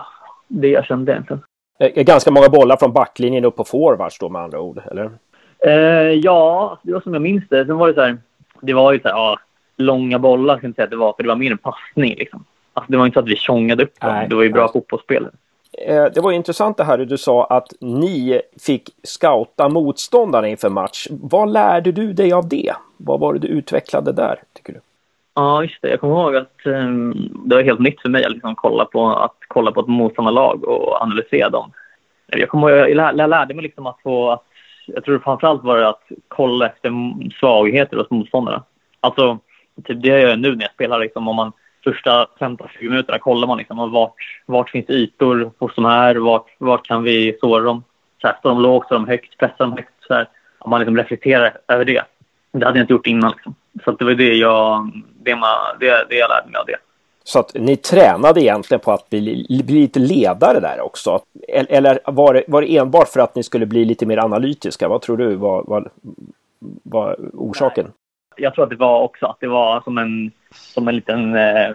det 0.49 0.69
jag 0.69 0.85
kände 0.85 1.13
egentligen. 1.13 1.43
Eh, 1.81 2.03
ganska 2.03 2.31
många 2.31 2.49
bollar 2.49 2.77
från 2.77 2.93
backlinjen 2.93 3.45
upp 3.45 3.57
på 3.57 3.65
forwards 3.65 4.19
då 4.19 4.29
med 4.29 4.43
andra 4.43 4.61
ord, 4.61 4.83
eller? 4.91 5.11
Eh, 5.67 5.73
ja, 6.13 6.79
det 6.83 6.93
var 6.93 7.01
som 7.01 7.13
jag 7.15 7.23
minns 7.23 7.45
det. 7.49 7.67
Sen 7.67 7.77
var 7.77 7.89
det 7.89 7.95
så 7.95 8.01
här, 8.01 8.19
det 8.61 8.73
var 8.73 8.93
ju 8.93 9.01
så 9.01 9.09
här, 9.09 9.15
ja, 9.15 9.39
långa 9.77 10.19
bollar 10.19 10.59
kan 10.59 10.69
jag 10.69 10.75
säga 10.75 10.85
att 10.85 10.91
det 10.91 10.97
var, 10.97 11.13
för 11.13 11.23
det 11.23 11.29
var 11.29 11.37
mer 11.37 11.51
en 11.51 11.59
passning 11.59 12.15
liksom. 12.19 12.45
Alltså, 12.73 12.93
det 12.93 12.99
var 12.99 13.07
inte 13.07 13.15
så 13.15 13.21
att 13.21 13.29
vi 13.29 13.37
tjongade 13.37 13.83
upp 13.83 14.01
dem. 14.01 14.11
Nej, 14.13 14.29
det 14.29 14.35
var 14.35 14.43
ju 14.43 14.53
bra 14.53 14.63
nej. 14.63 14.73
fotbollsspel. 14.73 15.29
Eh, 15.73 16.05
det 16.05 16.21
var 16.21 16.33
intressant 16.33 16.77
det 16.77 16.85
här 16.85 16.99
du 16.99 17.19
sa 17.19 17.45
att 17.45 17.73
ni 17.81 18.41
fick 18.61 18.91
scouta 19.03 19.69
motståndarna 19.69 20.49
inför 20.49 20.69
match. 20.69 21.07
Vad 21.11 21.53
lärde 21.53 21.93
du 21.93 22.13
dig 22.13 22.33
av 22.33 22.49
det? 22.49 22.73
Vad 22.97 23.21
var 23.21 23.33
det 23.33 23.39
du 23.39 23.49
utvecklade 23.49 24.13
där, 24.13 24.43
tycker 24.53 24.73
du? 24.73 24.81
Ja, 25.39 25.63
just 25.63 25.83
det. 25.83 25.89
Jag 25.89 26.01
kommer 26.01 26.15
ihåg 26.15 26.37
att 26.37 26.61
um, 26.65 27.31
det 27.45 27.55
var 27.55 27.63
helt 27.63 27.81
nytt 27.81 28.01
för 28.01 28.09
mig 28.09 28.25
att 28.25 28.33
liksom 28.33 28.55
kolla 28.55 28.85
på, 28.85 29.07
att 29.09 29.37
kolla 29.49 29.73
på 29.73 29.81
ett 29.81 29.87
motståndarlag 29.87 30.65
och 30.65 31.03
analysera 31.03 31.49
dem. 31.49 31.73
Jag, 32.27 32.49
kommer 32.49 32.71
ihåg, 32.71 32.79
jag, 32.79 32.97
lär, 32.97 33.15
jag 33.17 33.31
lärde 33.31 33.55
mig 33.55 33.63
liksom 33.63 33.87
att 33.87 34.03
få... 34.03 34.31
Att, 34.31 34.45
jag 34.87 35.05
tror 35.05 35.19
framförallt 35.19 35.65
var 35.65 35.79
det 35.79 35.89
att 35.89 36.03
kolla 36.29 36.67
efter 36.67 36.91
svagheter 37.41 37.97
hos 37.97 38.11
motståndarna. 38.11 38.63
Alltså, 39.01 39.39
typ 39.85 40.03
det 40.03 40.09
jag 40.09 40.21
gör 40.21 40.37
nu 40.37 40.57
när 40.57 40.63
jag 40.63 40.73
spelar. 40.73 40.99
Liksom, 40.99 41.29
om 41.29 41.37
man 41.37 41.53
första 41.85 42.27
15-20 42.39 42.67
minuterna 42.81 43.19
kollar 43.19 43.47
man 43.49 43.59
liksom, 43.59 43.93
vart, 43.93 44.43
vart 44.47 44.71
finns 44.71 44.91
ytor 44.91 45.53
hos 45.59 45.75
de 45.75 45.85
här? 45.85 46.17
Vart, 46.17 46.47
vart 46.59 46.87
kan 46.87 47.03
vi 47.03 47.39
såra 47.41 47.63
dem? 47.63 47.83
Så 48.21 48.27
här, 48.27 48.37
står 48.39 48.51
de 48.51 48.63
lågt, 48.63 48.87
står 48.87 48.97
de 48.97 49.09
högt, 49.09 49.39
pressar 49.39 49.57
de 49.59 49.73
högt? 49.73 49.93
Så 50.07 50.15
här, 50.15 50.29
man 50.67 50.81
liksom 50.81 50.97
reflekterar 50.97 51.53
över 51.69 51.85
det. 51.85 52.05
Det 52.53 52.67
hade 52.67 52.79
jag 52.79 52.85
inte 52.85 52.93
gjort 52.93 53.07
innan. 53.07 53.31
Liksom. 53.31 53.55
Så 53.85 53.91
det 53.91 54.05
var 54.05 54.13
det 54.13 54.35
jag, 54.35 54.91
det, 55.23 55.37
man, 55.37 55.51
det, 55.81 56.07
det 56.09 56.17
jag 56.17 56.29
lärde 56.29 56.51
mig 56.51 56.59
av 56.61 56.67
det. 56.67 56.77
Så 57.25 57.39
att 57.39 57.55
ni 57.55 57.77
tränade 57.77 58.43
egentligen 58.43 58.81
på 58.81 58.93
att 58.93 59.11
bli, 59.11 59.47
bli 59.65 59.81
lite 59.81 60.01
ledare 60.01 60.61
där 60.61 60.81
också? 60.81 61.21
Eller 61.49 61.99
var 62.05 62.35
det, 62.35 62.45
var 62.49 62.63
det 62.63 62.77
enbart 62.77 63.09
för 63.09 63.21
att 63.21 63.35
ni 63.35 63.43
skulle 63.43 63.67
bli 63.67 63.85
lite 63.85 64.07
mer 64.07 64.19
analytiska? 64.19 64.89
Vad 64.89 65.03
tror 65.03 65.17
du 65.17 65.35
var, 65.35 65.63
var, 65.67 65.91
var 66.83 67.17
orsaken? 67.35 67.85
Nej. 67.85 67.95
Jag 68.37 68.55
tror 68.55 68.65
att 68.65 68.71
det 68.71 68.77
var 68.77 69.01
också 69.01 69.27
att 69.27 69.41
det 69.41 69.49
var 69.49 69.81
som 69.81 69.99
en, 69.99 70.31
som 70.51 70.89
en 70.89 70.95
liten 70.95 71.35
eh, 71.35 71.71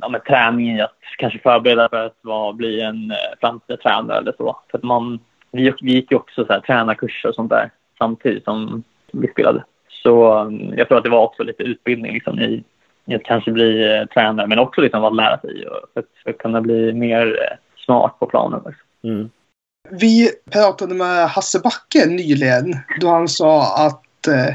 ja, 0.00 0.20
träning 0.26 0.76
i 0.76 0.80
att 0.80 0.98
kanske 1.18 1.38
förbereda 1.38 1.88
för 1.88 2.06
att 2.06 2.18
vara, 2.20 2.52
bli 2.52 2.80
en 2.80 3.10
eh, 3.10 3.16
framtida 3.40 3.76
tränare 3.76 4.18
eller 4.18 4.32
så. 4.36 4.56
För 4.70 4.78
att 4.78 4.84
man, 4.84 5.18
vi, 5.50 5.72
vi 5.80 5.92
gick 5.92 6.10
ju 6.10 6.16
också 6.16 6.44
så 6.44 6.52
här, 6.52 6.60
tränarkurser 6.60 7.28
och 7.28 7.34
sånt 7.34 7.50
där 7.50 7.70
samtidigt 7.98 8.44
som 8.44 8.82
vi 9.12 9.28
spelade. 9.28 9.64
Så 10.06 10.40
um, 10.40 10.74
jag 10.76 10.88
tror 10.88 10.98
att 10.98 11.04
det 11.04 11.10
var 11.10 11.24
också 11.24 11.42
lite 11.42 11.62
utbildning 11.62 12.12
liksom, 12.12 12.38
i, 12.38 12.64
i 13.06 13.14
att 13.14 13.24
kanske 13.24 13.50
bli 13.50 13.96
eh, 13.96 14.06
tränare, 14.06 14.46
men 14.46 14.58
också 14.58 14.80
liksom 14.80 15.04
att 15.04 15.16
lära 15.16 15.40
sig 15.40 15.66
och 15.66 15.88
för, 15.94 16.00
att, 16.00 16.06
för 16.22 16.30
att 16.30 16.38
kunna 16.38 16.60
bli 16.60 16.92
mer 16.92 17.26
eh, 17.26 17.56
smart 17.84 18.18
på 18.18 18.26
planen. 18.26 18.62
Liksom. 18.66 19.12
Mm. 19.12 19.30
Vi 19.90 20.30
pratade 20.50 20.94
med 20.94 21.28
Hasse 21.28 21.60
Backe 21.60 22.06
nyligen 22.06 22.76
då 23.00 23.08
han 23.08 23.28
sa 23.28 23.86
att 23.86 24.26
eh, 24.26 24.54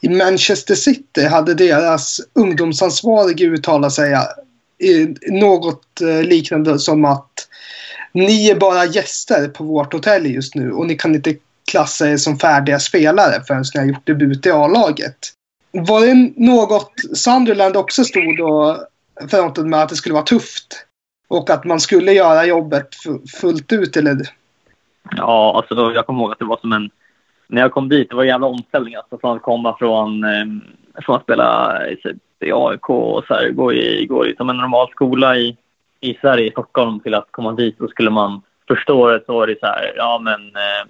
i 0.00 0.08
Manchester 0.08 0.74
City 0.74 1.24
hade 1.26 1.54
deras 1.54 2.20
ungdomsansvarige 2.34 3.46
uttalat 3.46 3.92
sig 3.92 4.16
i 4.78 5.14
något 5.30 6.00
eh, 6.00 6.22
liknande 6.22 6.78
som 6.78 7.04
att 7.04 7.48
ni 8.12 8.50
är 8.50 8.54
bara 8.54 8.84
gäster 8.84 9.48
på 9.48 9.64
vårt 9.64 9.92
hotell 9.92 10.26
just 10.26 10.54
nu 10.54 10.72
och 10.72 10.86
ni 10.86 10.94
kan 10.94 11.14
inte 11.14 11.34
klassa 11.70 12.08
er 12.08 12.16
som 12.16 12.38
färdiga 12.38 12.78
spelare 12.78 13.42
förrän 13.46 13.64
ni 13.74 13.80
har 13.80 13.86
gjort 13.86 14.06
debut 14.06 14.46
i 14.46 14.50
A-laget. 14.50 15.16
Var 15.72 16.00
det 16.06 16.32
något 16.36 16.92
Sunderland 17.14 17.76
också 17.76 18.04
stod 18.04 18.40
och 18.40 18.76
förväntade 19.30 19.68
med 19.68 19.82
att 19.82 19.88
det 19.88 19.96
skulle 19.96 20.12
vara 20.12 20.24
tufft? 20.24 20.86
Och 21.28 21.50
att 21.50 21.64
man 21.64 21.80
skulle 21.80 22.12
göra 22.12 22.44
jobbet 22.44 22.88
fullt 23.40 23.72
ut 23.72 23.96
eller? 23.96 24.16
Ja, 25.16 25.56
alltså 25.56 25.92
jag 25.94 26.06
kommer 26.06 26.20
ihåg 26.20 26.32
att 26.32 26.38
det 26.38 26.44
var 26.44 26.58
som 26.60 26.72
en... 26.72 26.90
När 27.48 27.60
jag 27.60 27.72
kom 27.72 27.88
dit, 27.88 28.10
det 28.10 28.16
var 28.16 28.22
en 28.22 28.28
jävla 28.28 28.46
omställning 28.46 28.94
alltså 28.94 29.18
från 29.18 29.36
att 29.36 29.42
komma 29.42 29.76
från, 29.78 30.24
eh, 30.24 30.46
från 31.02 31.16
att 31.16 31.22
spela 31.22 31.80
i, 31.88 31.96
typ, 31.96 32.16
AIK 32.52 32.90
och 32.90 33.24
så 33.24 33.34
här, 33.34 33.50
gå 33.50 33.72
i, 33.72 34.06
gå 34.06 34.26
i 34.26 34.36
som 34.36 34.50
en 34.50 34.56
normal 34.56 34.88
skola 34.90 35.36
i, 35.36 35.56
i 36.00 36.14
Sverige, 36.14 36.46
i 36.46 36.50
Stockholm, 36.50 37.00
till 37.00 37.14
att 37.14 37.28
komma 37.30 37.52
dit. 37.52 37.78
Då 37.78 37.88
skulle 37.88 38.10
man 38.10 38.42
förstå 38.68 39.10
det 39.10 39.22
så 39.26 39.32
var 39.32 39.46
det 39.46 39.60
så 39.60 39.66
här, 39.66 39.92
ja 39.96 40.20
men 40.22 40.40
eh, 40.40 40.86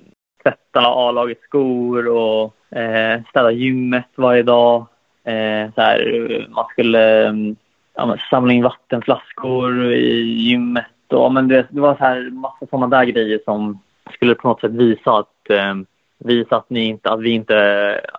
tvätta 0.46 0.80
A-lagets 0.80 1.42
skor 1.42 2.08
och 2.08 2.76
eh, 2.78 3.20
städa 3.30 3.50
gymmet 3.50 4.08
varje 4.14 4.42
dag. 4.42 4.86
Eh, 5.24 5.74
så 5.74 5.80
här, 5.80 6.46
man 6.50 6.66
skulle 6.70 7.28
mm, 7.28 7.56
ja, 7.94 8.16
samla 8.30 8.52
in 8.52 8.62
vattenflaskor 8.62 9.92
i 9.92 10.20
gymmet. 10.20 11.12
Och, 11.12 11.32
men 11.32 11.48
det, 11.48 11.66
det 11.70 11.80
var 11.80 11.94
så 11.94 12.04
här 12.04 12.30
massa 12.30 12.66
sådana 12.70 12.98
där 12.98 13.04
grejer 13.04 13.40
som 13.44 13.80
skulle 14.12 14.34
på 14.34 14.48
något 14.48 14.60
sätt 14.60 14.72
visa 14.72 15.18
att, 15.18 15.50
eh, 15.50 15.74
visa 16.18 16.56
att, 16.56 16.70
ni 16.70 16.84
inte, 16.84 17.10
att 17.10 17.20
vi 17.20 17.30
inte... 17.30 17.56
Eh, 17.56 18.10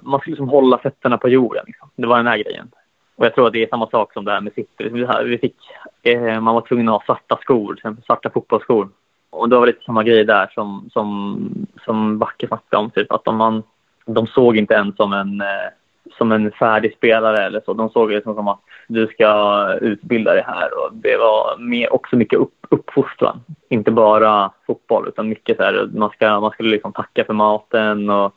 man 0.00 0.20
skulle 0.20 0.32
liksom 0.32 0.48
hålla 0.48 0.78
fötterna 0.78 1.18
på 1.18 1.28
jorden. 1.28 1.64
Liksom. 1.66 1.90
Det 1.96 2.06
var 2.06 2.16
den 2.16 2.26
här 2.26 2.38
grejen. 2.38 2.70
Och 3.16 3.24
jag 3.24 3.34
tror 3.34 3.46
att 3.46 3.52
det 3.52 3.62
är 3.62 3.66
samma 3.66 3.90
sak 3.90 4.12
som 4.12 4.24
det 4.24 4.32
här 4.32 4.40
med 4.40 4.52
sitter. 4.52 5.24
Vi 5.24 5.38
fick, 5.38 5.56
eh, 6.02 6.40
man 6.40 6.54
var 6.54 6.60
tvungen 6.60 6.88
att 6.88 6.94
ha 6.94 7.02
svarta 7.06 7.38
skor, 7.42 7.80
svarta 8.06 8.30
fotbollsskor 8.30 8.88
och 9.34 9.48
det 9.48 9.56
var 9.56 9.66
lite 9.66 9.84
samma 9.84 10.02
grej 10.02 10.24
där 10.24 10.50
som, 10.54 10.90
som, 10.92 11.38
som 11.84 12.18
Backe 12.18 12.46
snackade 12.46 12.82
om. 12.82 12.90
Typ, 12.90 13.12
att 13.12 13.24
de, 13.24 13.36
man, 13.36 13.62
de 14.06 14.26
såg 14.26 14.56
inte 14.56 14.76
en 14.76 14.92
som 14.96 15.12
en, 15.12 15.40
eh, 15.40 15.70
som 16.18 16.32
en 16.32 16.52
färdig 16.52 16.96
spelare 16.96 17.44
eller 17.44 17.60
så. 17.64 17.72
De 17.72 17.90
såg 17.90 18.10
det 18.10 18.22
som 18.22 18.48
att 18.48 18.60
du 18.88 19.06
ska 19.06 19.68
utbilda 19.80 20.32
dig 20.32 20.44
här. 20.46 20.68
Och 20.78 20.94
det 20.94 21.16
var 21.16 21.58
mer, 21.58 21.92
också 21.92 22.16
mycket 22.16 22.38
upp, 22.38 22.66
uppfostran. 22.70 23.40
Inte 23.68 23.90
bara 23.90 24.50
fotboll 24.66 25.08
utan 25.08 25.28
mycket 25.28 25.56
så 25.56 25.62
här, 25.62 25.88
man, 25.94 26.10
ska, 26.10 26.40
man 26.40 26.50
skulle 26.50 26.70
liksom 26.70 26.92
tacka 26.92 27.24
för 27.24 27.34
maten 27.34 28.10
och 28.10 28.32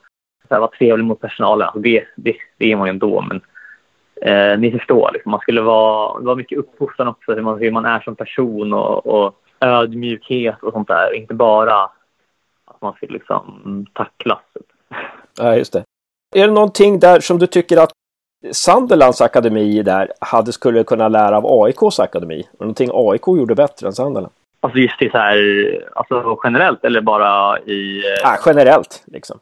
så 0.48 0.54
här, 0.54 0.60
vara 0.60 0.72
trevlig 0.72 1.06
mot 1.06 1.22
personalen. 1.22 1.68
Alltså 1.68 1.80
det, 1.80 2.04
det, 2.16 2.36
det 2.58 2.72
är 2.72 2.76
man 2.76 2.88
ju 2.88 2.90
ändå 2.90 3.22
men 3.22 3.42
eh, 4.22 4.60
ni 4.60 4.72
förstår. 4.72 5.10
Liksom, 5.14 5.32
man 5.32 5.40
skulle 5.40 5.62
vara, 5.62 6.20
det 6.20 6.26
var 6.26 6.36
mycket 6.36 6.58
uppfostran 6.58 7.08
också, 7.08 7.34
hur 7.34 7.42
man, 7.42 7.60
hur 7.60 7.72
man 7.72 7.86
är 7.86 8.00
som 8.00 8.16
person 8.16 8.74
och, 8.74 9.06
och 9.06 9.36
ödmjukhet 9.60 10.64
och 10.64 10.74
sånt 10.74 10.88
där. 10.88 11.14
Inte 11.14 11.34
bara 11.34 11.84
att 12.66 12.82
man 12.82 12.94
ska 12.94 13.06
liksom 13.10 13.86
tacklas. 13.94 14.40
Ja, 15.38 15.56
just 15.56 15.74
det. 15.74 15.84
Är 16.36 16.48
det 16.48 16.54
någonting 16.54 17.00
där 17.00 17.20
som 17.20 17.40
du 17.40 17.48
tycker 17.48 17.78
att 17.78 17.92
Sunderlands 18.52 19.22
akademi 19.22 19.84
där 19.84 20.12
hade 20.22 20.52
skulle 20.52 20.84
kunna 20.84 21.08
lära 21.08 21.38
av 21.38 21.64
AIKs 21.64 22.00
akademi? 22.00 22.48
Någonting 22.60 22.90
AIK 22.94 23.28
gjorde 23.28 23.56
bättre 23.56 23.88
än 23.88 23.94
Sunderland? 23.94 24.34
Alltså 24.60 24.80
just 24.80 25.00
det 25.00 25.12
så 25.12 25.18
här, 25.18 25.38
alltså 25.96 26.40
generellt 26.44 26.86
eller 26.86 27.02
bara 27.02 27.60
i... 27.60 28.04
Ja, 28.24 28.38
generellt 28.46 29.04
liksom. 29.06 29.40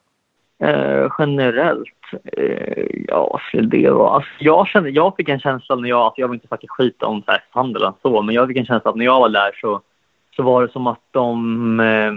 Eh, 0.58 1.12
generellt? 1.18 1.88
Eh, 2.32 2.86
ja, 3.08 3.40
skulle 3.48 3.68
det 3.68 3.90
vara... 3.90 4.10
Alltså, 4.10 4.30
jag, 4.38 4.68
kände, 4.68 4.90
jag 4.90 5.16
fick 5.16 5.28
en 5.28 5.40
känsla 5.40 5.76
när 5.76 5.88
jag... 5.88 6.00
Alltså, 6.00 6.20
jag 6.20 6.28
vill 6.28 6.34
inte 6.34 6.48
snacka 6.48 6.66
skit 6.68 7.02
om 7.02 7.22
så 7.22 7.30
här, 7.32 7.44
Sunderland 7.52 7.94
så, 8.02 8.22
men 8.22 8.34
jag 8.34 8.48
fick 8.48 8.56
en 8.56 8.66
känsla 8.66 8.90
att 8.90 8.96
när 8.96 9.04
jag 9.04 9.20
var 9.20 9.28
där 9.28 9.58
så 9.60 9.80
så 10.36 10.42
var 10.42 10.62
det 10.62 10.72
som 10.72 10.86
att 10.86 11.00
de... 11.10 11.80
Eh, 11.80 12.12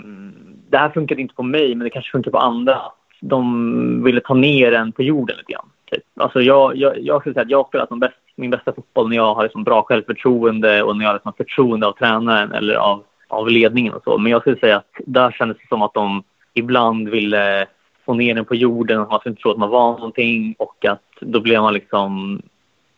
det 0.70 0.78
här 0.78 0.90
funkade 0.90 1.22
inte 1.22 1.36
på 1.36 1.44
mig, 1.44 1.76
men 1.76 1.84
det 1.84 1.90
kanske 1.90 2.12
funkar 2.12 2.32
på 2.32 2.38
andra. 2.38 2.82
De 3.22 4.04
ville 4.04 4.22
ta 4.22 4.34
ner 4.34 4.72
en 4.72 4.92
på 4.92 5.04
jorden 5.04 5.38
lite 5.38 5.52
grann. 5.52 5.70
Typ. 5.92 6.04
Alltså 6.16 6.42
jag, 6.42 6.76
jag, 6.76 7.00
jag 7.00 7.22
skulle 7.22 7.34
säga 7.34 7.44
att 7.44 7.50
jag 7.50 7.68
spelar 7.68 7.86
som 7.86 8.00
bäst, 8.00 8.16
min 8.36 8.50
bästa 8.50 8.74
fotboll 8.74 9.10
när 9.10 9.16
jag 9.16 9.36
har 9.36 9.44
liksom 9.44 9.64
bra 9.64 9.82
självförtroende 9.82 10.84
och 10.84 10.98
när 10.98 11.04
jag 11.04 11.10
har 11.10 11.16
liksom 11.16 11.34
förtroende 11.34 11.88
av 11.88 11.92
tränaren 11.92 12.52
eller 12.52 12.76
av, 12.76 13.04
av 13.28 13.50
ledningen 13.50 13.94
och 13.94 14.04
så. 14.04 14.18
Men 14.18 14.32
jag 14.32 14.42
skulle 14.42 14.60
säga 14.60 14.78
att 14.78 14.92
där 15.06 15.32
kändes 15.32 15.58
det 15.58 15.68
som 15.68 15.82
att 15.82 15.94
de 15.94 16.24
ibland 16.54 17.10
ville 17.10 17.66
få 18.06 18.14
ner 18.14 18.36
den 18.36 18.46
på 18.46 18.56
jorden 18.56 18.98
man 18.98 19.20
skulle 19.20 19.32
inte 19.32 19.42
tro 19.42 19.52
att 19.52 19.58
man 19.58 19.70
var 19.70 19.92
någonting 19.92 20.56
och 20.60 20.86
att 20.86 21.04
då 21.20 21.40
blev 21.40 21.62
man 21.62 21.74
liksom... 21.74 22.42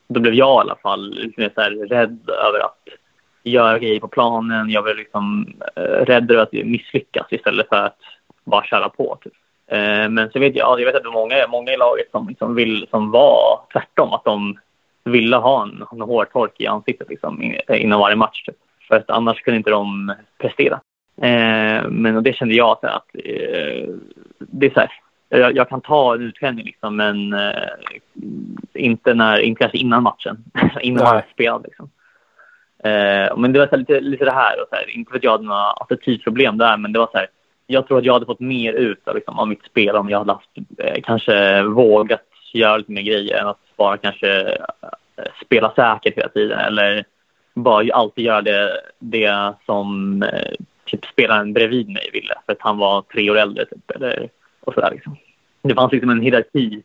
Då 0.08 0.20
blev 0.20 0.34
jag 0.34 0.58
i 0.58 0.62
alla 0.62 0.76
fall 0.76 1.10
lite 1.10 1.42
mer 1.42 1.52
så 1.56 1.62
rädd 1.96 2.30
över 2.48 2.60
att 2.60 2.88
göra 3.44 3.80
grejer 3.80 4.00
på 4.00 4.08
planen. 4.08 4.70
Jag 4.70 4.82
var 4.82 4.94
liksom 4.94 5.54
eh, 5.76 5.82
rädd 5.82 6.32
att 6.32 6.54
misslyckas 6.54 7.28
istället 7.30 7.70
för 7.70 7.76
att 7.76 7.98
bara 8.44 8.64
köra 8.64 8.90
på. 8.90 9.18
Typ. 9.24 9.34
Eh, 9.68 10.10
men 10.10 10.30
så 10.34 10.40
vet 10.40 10.56
jag, 10.56 10.80
jag 10.82 10.86
vet 10.86 10.96
att 10.96 11.04
det 11.04 11.10
var 11.10 11.22
många, 11.22 11.36
många 11.50 11.74
i 11.74 11.78
laget 11.78 12.12
som, 12.12 12.28
liksom 12.28 12.56
vill, 12.56 12.88
som 12.90 13.12
var 13.12 13.60
tvärtom. 13.74 14.14
Att 14.14 14.26
de 14.26 14.60
ville 15.04 15.36
ha 15.36 15.64
en, 15.64 15.86
en 15.92 16.02
hårtork 16.02 16.62
i 16.62 16.68
ansiktet 16.68 17.10
liksom, 17.10 17.54
innan 17.70 18.00
varje 18.00 18.16
match. 18.16 18.44
Typ. 18.44 18.56
För 18.88 18.96
att 18.96 19.10
annars 19.10 19.42
kunde 19.42 19.58
inte 19.58 19.70
de 19.70 20.14
prestera. 20.38 20.82
Eh, 21.22 21.90
men 21.90 22.16
och 22.16 22.24
det 22.24 22.34
kände 22.34 22.56
jag 22.56 22.78
här, 22.82 22.90
att 22.90 23.10
eh, 23.14 23.90
det 24.38 24.66
är 24.66 24.74
så 24.74 24.80
här, 24.80 24.92
jag, 25.30 25.56
jag, 25.56 25.70
kan 25.70 25.82
ta 25.82 26.14
en 26.14 26.22
utträning 26.22 26.66
liksom, 26.66 26.96
men 26.96 27.34
eh, 27.34 27.70
inte, 28.74 29.14
när, 29.14 29.40
inte 29.40 29.60
kanske 29.60 29.78
innan 29.78 30.04
matchen, 30.04 30.44
innan 30.82 31.04
man 31.04 31.22
spelade. 31.34 31.64
Liksom. 31.68 31.90
Eh, 32.84 33.38
men 33.38 33.54
det 33.54 33.60
var 33.60 33.68
så 33.68 33.72
här, 33.72 33.78
lite, 33.78 34.00
lite 34.00 34.26
det 34.26 34.32
här, 34.32 34.62
och 34.62 34.68
så 34.70 34.76
här, 34.76 34.90
inte 34.90 35.10
för 35.10 35.18
att 35.18 35.24
jag 35.24 35.32
hade 35.32 35.44
några 35.44 35.72
attitydproblem 35.72 36.58
där, 36.58 36.78
men 36.78 36.94
det 36.94 37.00
var 37.00 37.10
så 37.12 37.18
här, 37.18 37.28
jag 37.68 37.88
tror 37.88 37.98
att 37.98 38.06
jag 38.06 38.14
hade 38.14 38.26
fått 38.26 38.40
mer 38.40 38.74
ut 38.74 39.08
av, 39.08 39.16
liksom, 39.16 39.40
av 39.40 39.48
mitt 39.48 39.64
spel 39.64 39.96
om 39.96 40.10
jag 40.10 40.20
hade 40.20 40.34
haft, 40.34 40.50
eh, 40.78 41.02
kanske 41.04 41.64
vågat 41.64 42.28
göra 42.54 42.78
lite 42.78 42.92
mer 42.92 43.02
grejer 43.02 43.38
än 43.38 43.48
att 43.48 43.78
bara 43.78 43.98
kanske 43.98 44.42
eh, 44.42 45.26
spela 45.46 45.74
säkert 45.76 46.18
hela 46.18 46.30
tiden 46.30 46.60
eller 46.60 47.04
bara 47.54 47.94
alltid 47.94 48.26
göra 48.26 48.42
det, 48.42 48.82
det 49.00 49.54
som 49.66 50.24
eh, 50.24 50.54
typ 50.86 51.06
spelaren 51.06 51.54
bredvid 51.54 51.90
mig 51.90 52.10
ville 52.14 52.34
för 52.46 52.54
att 52.54 52.62
han 52.62 52.78
var 52.78 53.02
tre 53.02 53.32
år 53.32 53.38
äldre 53.38 53.66
typ, 53.66 53.92
eller, 53.92 54.30
och 54.62 54.74
sådär 54.74 54.92
liksom. 54.92 55.16
Det 55.62 55.76
fanns 55.76 55.92
liksom 55.92 56.10
en 56.10 56.22
hierarki 56.22 56.84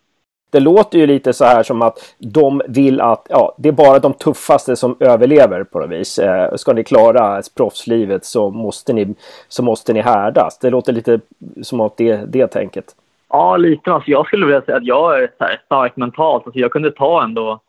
det 0.50 0.60
låter 0.60 0.98
ju 0.98 1.06
lite 1.06 1.32
så 1.32 1.44
här 1.44 1.62
som 1.62 1.82
att 1.82 2.14
de 2.18 2.62
vill 2.68 3.00
att 3.00 3.26
ja, 3.30 3.54
det 3.58 3.68
är 3.68 3.72
bara 3.72 3.98
de 3.98 4.14
tuffaste 4.14 4.76
som 4.76 4.96
överlever 5.00 5.64
på 5.64 5.80
något 5.80 5.90
vis. 5.90 6.18
Eh, 6.18 6.54
ska 6.54 6.72
ni 6.72 6.84
klara 6.84 7.42
proffslivet 7.56 8.24
så 8.24 8.50
måste 8.50 8.92
ni, 8.92 9.14
så 9.48 9.62
måste 9.62 9.92
ni 9.92 10.00
härdas. 10.00 10.58
Det 10.58 10.70
låter 10.70 10.92
lite 10.92 11.20
som 11.62 11.80
att 11.80 11.96
det, 11.96 12.16
det 12.32 12.46
tänket. 12.46 12.84
Ja, 13.28 13.56
lite. 13.56 13.92
Alltså, 13.92 14.10
jag 14.10 14.26
skulle 14.26 14.46
vilja 14.46 14.62
säga 14.62 14.76
att 14.76 14.84
jag 14.84 15.22
är 15.22 15.30
så 15.38 15.44
här 15.44 15.60
stark 15.64 15.96
mentalt. 15.96 16.46
Alltså, 16.46 16.60
jag 16.60 16.72
kunde 16.72 16.90
ta 16.90 17.24
ändå... 17.24 17.60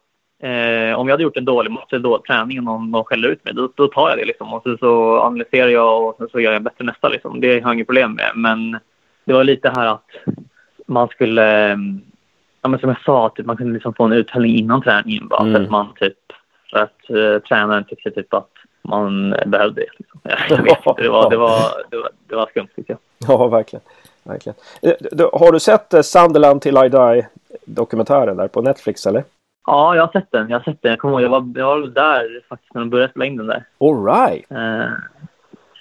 Eh, 0.44 1.00
om 1.00 1.08
jag 1.08 1.14
hade 1.14 1.24
gjort 1.24 1.38
en 1.38 1.46
dålig 1.46 1.72
match 1.72 1.88
eller 1.92 2.04
dålig 2.04 2.26
träning 2.26 2.58
och 2.58 2.64
någon, 2.64 2.92
någon 2.92 3.04
skäller 3.04 3.30
ut 3.30 3.46
mig, 3.46 3.54
då, 3.54 3.70
då 3.76 3.88
tar 3.88 4.10
jag 4.10 4.18
det. 4.18 4.26
Liksom. 4.26 4.54
Och 4.54 4.64
så, 4.64 4.78
så 4.78 5.20
analyserar 5.20 5.68
jag 5.68 6.06
och 6.06 6.16
så, 6.18 6.28
så 6.32 6.40
gör 6.40 6.54
jag 6.54 6.62
bättre 6.62 6.86
nästa. 6.86 7.10
Liksom. 7.10 7.42
Det 7.42 7.48
har 7.48 7.70
jag 7.70 7.74
inget 7.74 7.88
problem 7.88 8.14
med. 8.14 8.32
Men 8.36 8.80
det 9.26 9.34
var 9.34 9.44
lite 9.44 9.70
här 9.76 9.88
att 9.88 10.06
man 10.86 11.08
skulle 11.08 11.78
ja, 12.62 12.70
men 12.70 12.80
som 12.80 12.90
jag 12.90 13.02
sa, 13.06 13.30
typ, 13.30 13.46
man 13.46 13.58
kunde 13.58 13.74
liksom 13.74 13.94
få 13.94 14.04
en 14.04 14.14
uthällning 14.14 14.56
innan 14.56 14.82
träningen 14.82 15.28
bara 15.28 15.42
mm. 15.42 15.54
för 15.54 15.64
att 15.64 15.70
man 15.70 15.94
typ, 16.00 16.18
för 16.72 16.80
att 16.80 17.10
uh, 17.10 17.40
tränaren 17.40 17.84
tyckte 17.84 18.12
typ 18.12 18.34
att 18.34 18.52
man 18.82 19.36
behövde 19.46 19.82
det. 19.82 19.88
Liksom. 19.98 20.20
Jag 20.50 20.64
vet 20.64 20.84
det 20.98 21.10
var, 21.10 21.30
det 21.30 21.38
var, 21.38 21.72
det 21.90 21.98
var, 21.98 22.10
det 22.28 22.36
var 22.36 22.48
skumt 22.48 22.68
tycker 22.76 22.94
jag. 22.94 23.30
Ja, 23.30 23.48
verkligen. 23.48 23.84
verkligen. 24.24 24.56
Eh, 24.82 25.30
har 25.34 25.52
du 25.52 25.60
sett 25.60 25.94
uh, 25.94 26.02
Sunderland 26.02 26.62
till 26.62 26.78
I 26.78 26.90
Die 26.90 27.28
dokumentären 27.66 28.38
där 28.38 28.48
på 28.48 28.62
Netflix 28.62 29.06
eller? 29.06 29.24
Ja, 29.66 29.96
jag 29.96 30.06
har 30.06 30.12
sett 30.12 30.32
den. 30.32 30.50
Jag 30.50 30.60
har 30.60 30.64
sett 30.64 30.82
den. 30.82 30.90
Jag 30.90 31.00
kommer 31.00 31.14
ihåg, 31.14 31.24
jag 31.24 31.30
var, 31.30 31.54
jag 31.56 31.66
var 31.66 31.88
där 31.88 32.42
faktiskt 32.50 32.74
när 32.74 32.82
de 32.82 32.90
började 32.90 33.12
spela 33.12 33.26
in 33.26 33.38
den 33.38 33.48
där. 33.48 33.64
All 33.80 34.06
right. 34.06 34.52
Uh, 34.52 34.92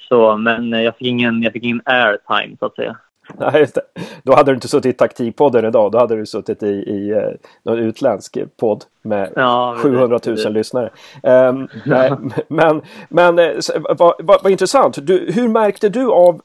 så, 0.09 0.37
men 0.37 0.73
jag 0.73 0.97
fick 0.97 1.06
ingen, 1.06 1.42
jag 1.42 1.52
fick 1.52 1.64
ingen 1.64 1.83
airtime 1.85 2.56
så 2.59 2.66
att 2.66 2.75
säga. 2.75 2.97
Nej, 3.38 3.61
just 3.61 3.75
det. 3.75 3.83
Då 4.23 4.35
hade 4.35 4.50
du 4.50 4.54
inte 4.54 4.68
suttit 4.68 4.95
i 4.95 4.99
taktikpodden 4.99 5.64
idag. 5.64 5.92
Då 5.92 5.99
hade 5.99 6.16
du 6.16 6.26
suttit 6.26 6.62
i, 6.62 6.66
i 6.66 7.14
uh, 7.14 7.30
någon 7.62 7.78
utländsk 7.78 8.38
podd 8.56 8.85
med 9.02 9.33
ja, 9.37 9.76
700 9.78 10.18
000 10.26 10.37
det. 10.37 10.50
lyssnare. 10.50 10.90
Um, 11.23 11.68
nej, 11.87 12.12
men 12.49 12.83
men 13.09 13.38
uh, 13.38 13.61
vad, 13.99 14.14
vad, 14.18 14.42
vad 14.42 14.52
intressant. 14.52 15.06
Du, 15.06 15.33
hur 15.35 15.49
märkte 15.49 15.88
du 15.88 16.11
av 16.11 16.40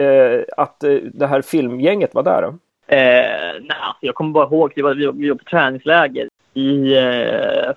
uh, 0.00 0.42
att 0.56 0.84
uh, 0.84 1.00
det 1.14 1.26
här 1.26 1.42
filmgänget 1.42 2.14
var 2.14 2.22
där? 2.22 2.42
Då? 2.42 2.54
nej, 2.88 3.62
alltså, 3.68 4.06
jag 4.06 4.14
kommer 4.14 4.30
bara 4.30 4.46
ihåg 4.46 4.70
att 4.70 4.78
vi 4.78 4.82
var, 4.82 4.94
vi 4.94 5.28
var 5.28 5.36
på 5.36 5.44
träningsläger 5.44 6.28
i, 6.54 6.94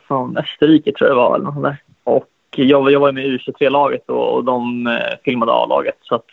från 0.08 0.38
Österrike 0.38 0.92
tror 0.92 1.10
jag 1.10 1.18
det 1.18 1.22
var. 1.22 1.36
Eller 1.36 1.46
något 1.46 1.64
där. 1.64 1.78
Och 2.04 2.28
jag, 2.56 2.92
jag 2.92 3.00
var 3.00 3.12
med 3.12 3.26
i 3.26 3.38
U23-laget 3.38 4.10
och, 4.10 4.34
och 4.34 4.44
de 4.44 4.90
filmade 5.24 5.52
A-laget. 5.52 5.98
Så 6.02 6.16
att 6.16 6.26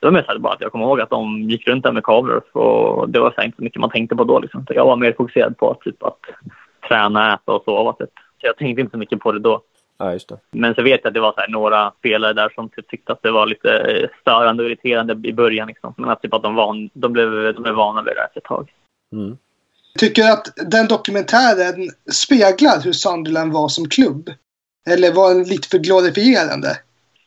det 0.00 0.06
var 0.06 0.12
mest 0.12 0.38
bara 0.38 0.52
att 0.52 0.60
jag 0.60 0.72
kommer 0.72 0.84
ihåg 0.84 1.00
att 1.00 1.10
de 1.10 1.42
gick 1.42 1.68
runt 1.68 1.84
där 1.84 1.92
med 1.92 2.04
kameror 2.04 2.56
och 2.56 3.10
det 3.10 3.20
var 3.20 3.30
så 3.30 3.42
inte 3.42 3.56
så 3.56 3.62
mycket 3.62 3.80
man 3.80 3.90
tänkte 3.90 4.16
på 4.16 4.24
då. 4.24 4.38
Liksom. 4.38 4.66
Jag 4.68 4.86
var 4.86 4.96
mer 4.96 5.12
fokuserad 5.12 5.58
på 5.58 5.78
typ, 5.84 6.02
att 6.02 6.20
träna, 6.88 7.34
äta 7.34 7.52
och 7.52 7.62
sova. 7.64 7.92
Typ. 7.92 8.10
Så 8.40 8.46
jag 8.46 8.56
tänkte 8.56 8.80
inte 8.80 8.90
så 8.90 8.98
mycket 8.98 9.20
på 9.20 9.32
det 9.32 9.38
då. 9.38 9.62
Ja, 9.98 10.12
just 10.12 10.28
det. 10.28 10.38
Men 10.50 10.74
så 10.74 10.82
vet 10.82 11.00
jag 11.02 11.10
att 11.10 11.14
det 11.14 11.20
var 11.20 11.32
så 11.32 11.40
här, 11.40 11.48
några 11.48 11.92
spelare 11.98 12.32
där 12.32 12.52
som 12.54 12.68
typ 12.68 12.88
tyckte 12.88 13.12
att 13.12 13.22
det 13.22 13.30
var 13.30 13.46
lite 13.46 14.08
störande 14.20 14.62
och 14.62 14.68
irriterande 14.68 15.28
i 15.28 15.32
början. 15.32 15.68
Liksom. 15.68 15.94
Men 15.96 16.10
att, 16.10 16.22
typ, 16.22 16.34
att 16.34 16.42
de, 16.42 16.54
van, 16.54 16.90
de, 16.92 17.12
blev, 17.12 17.54
de 17.54 17.62
blev 17.62 17.74
vana 17.74 18.02
vid 18.02 18.14
det 18.16 18.22
efter 18.22 18.40
ett 18.40 18.44
tag. 18.44 18.72
Mm. 19.12 19.36
Tycker 19.98 20.22
du 20.22 20.32
att 20.32 20.70
den 20.70 20.86
dokumentären 20.86 21.88
speglar 22.12 22.84
hur 22.84 22.92
Sunderland 22.92 23.52
var 23.52 23.68
som 23.68 23.88
klubb? 23.88 24.30
Eller 24.90 25.14
var 25.14 25.34
den 25.34 25.44
lite 25.44 25.68
för 25.68 25.78
glorifierande? 25.78 26.68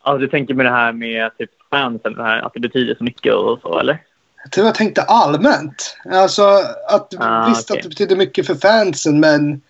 Ja, 0.04 0.18
du 0.18 0.28
tänker 0.28 0.54
med 0.54 0.66
det 0.66 0.70
här 0.70 0.92
med 0.92 1.38
typ 1.38 1.50
fansen, 1.70 2.14
det 2.14 2.22
här, 2.22 2.42
att 2.42 2.54
det 2.54 2.60
betyder 2.60 2.94
så 2.94 3.04
mycket 3.04 3.34
och 3.34 3.58
så, 3.62 3.78
eller? 3.78 3.98
Jag 4.42 4.52
tror 4.52 4.66
jag 4.66 4.74
tänkte 4.74 5.02
allmänt. 5.02 5.96
Alltså 6.04 6.42
att 6.88 7.14
ah, 7.18 7.48
visst 7.48 7.70
okay. 7.70 7.78
att 7.78 7.82
det 7.82 7.88
betyder 7.88 8.16
mycket 8.16 8.46
för 8.46 8.54
fansen 8.54 9.20
men 9.20 9.60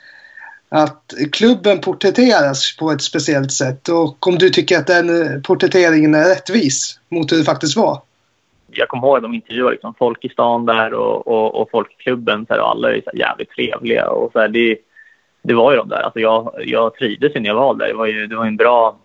att 0.69 1.15
klubben 1.33 1.81
porträtteras 1.81 2.77
på 2.77 2.91
ett 2.91 3.03
speciellt 3.03 3.53
sätt 3.53 3.89
och 3.89 4.27
om 4.27 4.39
du 4.39 4.51
tycker 4.51 4.79
att 4.79 4.87
den 4.87 5.43
porträtteringen 5.43 6.15
är 6.15 6.29
rättvis 6.29 7.01
mot 7.09 7.33
hur 7.33 7.39
det 7.39 7.45
faktiskt 7.45 7.77
var. 7.77 8.03
Jag 8.73 8.89
kommer 8.89 9.07
ihåg 9.07 9.17
att 9.17 9.23
de 9.23 9.35
intervjuade 9.35 9.71
liksom 9.71 9.95
folk 9.99 10.25
i 10.25 10.29
stan 10.29 10.67
där 10.67 10.95
och, 10.95 11.27
och, 11.27 11.61
och 11.61 11.71
folk 11.71 11.93
i 11.93 12.03
klubben 12.03 12.47
så 12.47 12.53
här, 12.53 12.61
och 12.61 12.71
alla 12.71 12.91
är 12.91 13.03
så 13.05 13.11
jävligt 13.19 13.51
trevliga 13.51 14.11
och 14.11 14.33
så 14.33 14.39
här, 14.39 14.49
det, 14.49 14.77
det 15.43 15.55
var 15.55 15.73
ju 15.73 15.77
de 15.77 15.89
där. 15.89 16.01
Alltså 16.01 16.21
jag, 16.21 16.55
jag 16.65 16.95
trivdes 16.95 17.37
ju 17.37 17.41
när 17.41 17.49
jag 17.49 17.55
var 17.55 17.75
där. 17.75 17.87
Det 17.87 17.95
var 17.95 18.07
ju 18.07 18.27
det 18.27 18.37
var 18.37 18.47
en 18.47 18.57
bra... 18.57 18.99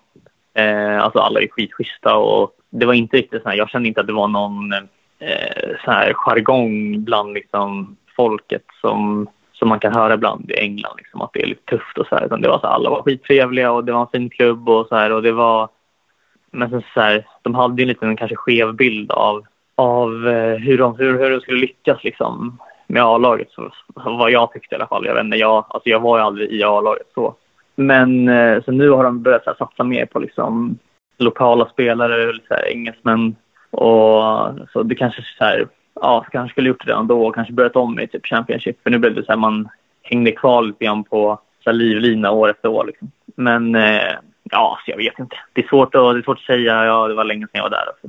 Eh, 0.55 1.03
alltså 1.03 1.19
alla 1.19 1.41
är 1.41 1.47
skitschyssta 1.47 2.15
och 2.15 2.51
det 2.69 2.85
var 2.85 2.93
inte 2.93 3.17
riktigt 3.17 3.43
så 3.43 3.49
här, 3.49 3.55
jag 3.55 3.69
kände 3.69 3.87
inte 3.87 4.01
att 4.01 4.07
det 4.07 4.13
var 4.13 4.27
någon 4.27 4.73
eh, 5.19 5.75
så 5.85 5.91
här 5.91 6.13
jargong 6.13 7.03
bland 7.03 7.33
liksom 7.33 7.97
folket 8.15 8.65
som, 8.81 9.29
som 9.53 9.69
man 9.69 9.79
kan 9.79 9.93
höra 9.93 10.13
ibland 10.13 10.51
i 10.51 10.59
England, 10.59 10.95
liksom, 10.97 11.21
att 11.21 11.33
det 11.33 11.41
är 11.41 11.47
lite 11.47 11.65
tufft 11.65 11.97
och 11.97 12.07
så 12.07 12.15
här. 12.15 12.25
Utan 12.25 12.41
det 12.41 12.49
var 12.49 12.59
så 12.59 12.67
här, 12.67 12.73
alla 12.73 12.89
var 12.89 13.01
skittrevliga 13.01 13.71
och 13.71 13.83
det 13.83 13.91
var 13.91 14.01
en 14.01 14.07
fin 14.07 14.29
klubb 14.29 14.69
och 14.69 14.87
så 14.87 14.95
här 14.95 15.11
och 15.11 15.21
det 15.21 15.31
var... 15.31 15.69
Men 16.51 16.69
sen 16.69 16.83
så 16.93 17.01
här, 17.01 17.27
de 17.41 17.55
hade 17.55 17.81
ju 17.81 17.83
en 17.83 17.87
liten 17.87 18.17
kanske 18.17 18.35
skev 18.35 18.73
bild 18.73 19.11
av, 19.11 19.45
av 19.75 20.27
eh, 20.27 20.55
hur, 20.55 20.77
de, 20.77 20.95
hur, 20.95 21.19
hur 21.19 21.31
de 21.31 21.41
skulle 21.41 21.59
lyckas 21.59 22.03
liksom 22.03 22.59
med 22.87 23.03
A-laget, 23.03 23.51
så, 23.51 23.71
vad 23.95 24.31
jag 24.31 24.51
tyckte 24.51 24.75
i 24.75 24.77
alla 24.77 24.87
fall. 24.87 25.05
Jag, 25.05 25.13
vet 25.13 25.23
inte, 25.23 25.37
jag, 25.37 25.65
alltså 25.69 25.89
jag 25.89 25.99
var 25.99 26.17
ju 26.17 26.23
aldrig 26.23 26.51
i 26.51 26.63
A-laget 26.63 27.07
så. 27.13 27.35
Men 27.75 28.27
eh, 28.27 28.63
så 28.63 28.71
nu 28.71 28.89
har 28.89 29.03
de 29.03 29.21
börjat 29.21 29.43
så 29.43 29.49
här, 29.49 29.57
satsa 29.57 29.83
mer 29.83 30.05
på 30.05 30.19
liksom 30.19 30.79
lokala 31.17 31.65
spelare, 31.65 32.39
så 32.47 32.53
här, 32.53 32.71
engelsmän. 32.71 33.35
Och, 33.71 34.21
så 34.73 34.83
det 34.83 34.95
kanske 34.95 35.21
så 35.37 35.43
här, 35.43 35.67
ja, 36.01 36.25
kanske 36.31 36.53
skulle 36.53 36.69
gjort 36.69 36.85
det 36.85 36.91
redan 36.91 37.07
då 37.07 37.27
och 37.27 37.35
kanske 37.35 37.53
börjat 37.53 37.75
om 37.75 37.99
i 37.99 38.07
typ 38.07 38.25
Championship. 38.25 38.83
För 38.83 38.89
nu 38.89 38.99
blev 38.99 39.15
det 39.15 39.25
så 39.25 39.31
här, 39.31 39.39
man 39.39 39.69
hängde 40.01 40.31
kvar 40.31 40.63
lite 40.63 40.85
grann 40.85 41.03
på 41.03 41.39
så 41.63 41.69
här, 41.69 41.77
livlina 41.77 42.31
år 42.31 42.49
efter 42.49 42.69
år. 42.69 42.85
Liksom. 42.85 43.11
Men 43.35 43.75
eh, 43.75 44.13
ja, 44.43 44.79
så 44.85 44.91
jag 44.91 44.97
vet 44.97 45.19
inte. 45.19 45.35
Det 45.53 45.61
är 45.63 45.67
svårt 45.67 45.95
att, 45.95 46.13
det 46.13 46.19
är 46.19 46.23
svårt 46.23 46.37
att 46.37 46.43
säga. 46.43 46.85
Ja, 46.85 47.07
det 47.07 47.13
var 47.13 47.23
länge 47.23 47.47
sedan 47.47 47.51
jag 47.53 47.63
var 47.63 47.69
där. 47.69 47.89
Också. 47.89 48.07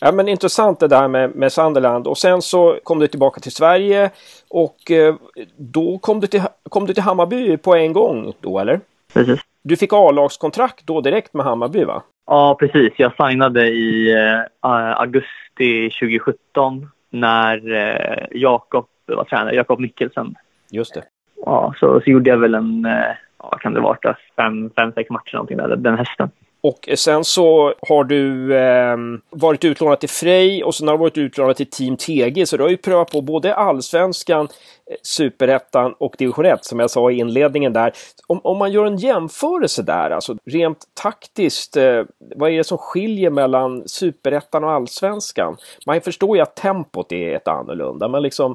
Ja. 0.00 0.12
Men 0.12 0.28
intressant 0.28 0.80
det 0.80 0.88
där 0.88 1.08
med, 1.08 1.34
med 1.36 1.52
Sunderland 1.52 2.06
och 2.06 2.18
sen 2.18 2.42
så 2.42 2.78
kom 2.82 2.98
du 2.98 3.06
tillbaka 3.06 3.40
till 3.40 3.52
Sverige 3.52 4.10
och 4.50 4.90
eh, 4.90 5.14
då 5.56 5.98
kom 5.98 6.20
du, 6.20 6.26
till, 6.26 6.42
kom 6.70 6.86
du 6.86 6.94
till 6.94 7.02
Hammarby 7.02 7.56
på 7.56 7.74
en 7.74 7.92
gång 7.92 8.32
då 8.40 8.58
eller? 8.58 8.80
Precis. 9.14 9.40
Du 9.62 9.76
fick 9.76 9.92
A-lagskontrakt 9.92 10.86
då 10.86 11.00
direkt 11.00 11.34
med 11.34 11.46
Hammarby 11.46 11.84
va? 11.84 12.02
Ja, 12.26 12.56
precis. 12.58 12.92
Jag 12.96 13.12
signade 13.16 13.68
i 13.68 14.14
uh, 14.14 15.00
augusti 15.00 15.90
2017 16.00 16.90
när 17.10 17.70
uh, 17.72 18.26
Jakob 18.30 18.86
var 19.06 19.24
tränare, 19.24 19.54
Jakob 19.54 19.80
Mikkelsen. 19.80 20.34
Just 20.70 20.94
det. 20.94 21.02
Ja, 21.46 21.74
så, 21.80 22.00
så 22.04 22.10
gjorde 22.10 22.30
jag 22.30 22.36
väl 22.36 22.54
en, 22.54 22.86
uh, 22.86 23.14
ja, 23.38 23.50
kan 23.50 23.74
det 23.74 23.80
vara, 23.80 24.16
fem, 24.36 24.70
fem, 24.76 24.92
sex 24.92 25.10
matcher 25.10 25.34
någonting 25.34 25.56
där, 25.56 25.76
den 25.76 25.98
hösten. 25.98 26.30
Och 26.62 26.88
sen 26.94 27.24
så 27.24 27.74
har 27.88 28.04
du 28.04 28.56
eh, 28.56 28.96
varit 29.30 29.64
utlånad 29.64 30.00
till 30.00 30.08
Frej 30.08 30.64
och 30.64 30.74
sen 30.74 30.88
har 30.88 30.94
du 30.94 30.98
varit 30.98 31.18
utlånad 31.18 31.56
till 31.56 31.70
Team 31.70 31.96
TG. 31.96 32.46
Så 32.46 32.56
du 32.56 32.62
har 32.62 32.70
ju 32.70 32.76
prövat 32.76 33.12
på 33.12 33.20
både 33.20 33.54
allsvenskan, 33.54 34.48
eh, 34.90 34.96
superettan 35.02 35.94
och 35.98 36.14
division 36.18 36.46
1 36.46 36.64
som 36.64 36.80
jag 36.80 36.90
sa 36.90 37.10
i 37.10 37.18
inledningen 37.18 37.72
där. 37.72 37.92
Om, 38.26 38.40
om 38.44 38.58
man 38.58 38.72
gör 38.72 38.86
en 38.86 38.96
jämförelse 38.96 39.82
där, 39.82 40.10
alltså 40.10 40.36
rent 40.44 40.78
taktiskt, 41.02 41.76
eh, 41.76 42.02
vad 42.36 42.50
är 42.50 42.56
det 42.56 42.64
som 42.64 42.78
skiljer 42.78 43.30
mellan 43.30 43.88
superettan 43.88 44.64
och 44.64 44.70
allsvenskan? 44.70 45.56
Man 45.86 46.00
förstår 46.00 46.36
ju 46.36 46.42
att 46.42 46.56
tempot 46.56 47.12
är 47.12 47.36
ett 47.36 47.48
annorlunda, 47.48 48.08
men 48.08 48.22
liksom, 48.22 48.52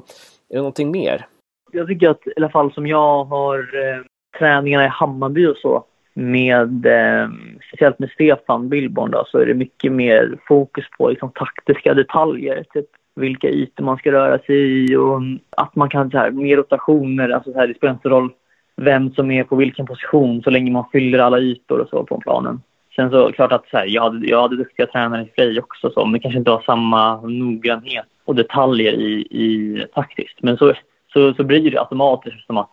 är 0.48 0.54
det 0.54 0.56
någonting 0.56 0.90
mer? 0.90 1.26
Jag 1.72 1.86
tycker 1.86 2.08
att 2.08 2.26
i 2.26 2.32
alla 2.36 2.48
fall 2.48 2.72
som 2.72 2.86
jag 2.86 3.24
har 3.24 3.58
eh, 3.58 4.04
träningarna 4.38 4.84
i 4.84 4.88
Hammarby 4.88 5.46
och 5.46 5.56
så, 5.56 5.84
med, 6.14 6.86
eh, 6.86 7.28
speciellt 7.76 7.98
med 7.98 8.10
Stefan 8.10 8.68
Billborn 8.68 9.10
då, 9.10 9.24
så 9.26 9.38
är 9.38 9.46
det 9.46 9.54
mycket 9.54 9.92
mer 9.92 10.38
fokus 10.48 10.84
på 10.98 11.08
liksom, 11.08 11.30
taktiska 11.34 11.94
detaljer. 11.94 12.64
Typ 12.72 12.86
vilka 13.16 13.48
ytor 13.48 13.84
man 13.84 13.96
ska 13.96 14.12
röra 14.12 14.38
sig 14.38 14.56
i 14.56 14.96
och 14.96 15.20
att 15.56 15.76
man 15.76 15.88
kan 15.88 16.10
så 16.10 16.18
här, 16.18 16.30
mer 16.30 16.56
rotationer. 16.56 17.28
Alltså, 17.28 17.52
så 17.52 17.58
här, 17.58 17.66
det 17.66 17.74
spelar 17.74 17.94
inte 17.94 18.08
roll 18.08 18.30
vem 18.76 19.10
som 19.10 19.30
är 19.30 19.44
på 19.44 19.56
vilken 19.56 19.86
position 19.86 20.42
så 20.42 20.50
länge 20.50 20.70
man 20.70 20.84
fyller 20.92 21.18
alla 21.18 21.38
ytor 21.38 21.78
och 21.80 21.88
så 21.88 22.04
på 22.04 22.20
planen. 22.20 22.60
Sen 22.96 23.10
så 23.10 23.32
klart 23.32 23.52
att 23.52 23.68
så 23.70 23.76
här, 23.76 23.86
jag, 23.86 24.02
hade, 24.02 24.26
jag 24.26 24.42
hade 24.42 24.56
duktiga 24.56 24.86
tränare 24.86 25.22
i 25.22 25.32
Frej 25.36 25.60
också, 25.60 25.90
så, 25.90 26.04
men 26.04 26.12
det 26.12 26.18
kanske 26.18 26.38
inte 26.38 26.50
var 26.50 26.62
samma 26.62 27.20
noggrannhet 27.20 28.06
och 28.24 28.34
detaljer 28.34 28.92
i, 28.92 29.12
i 29.30 29.84
taktiskt. 29.94 30.42
Men 30.42 30.56
så, 30.56 30.74
så, 31.12 31.34
så 31.34 31.44
blir 31.44 31.70
det 31.70 31.80
automatiskt 31.80 32.46
som 32.46 32.56
att 32.56 32.72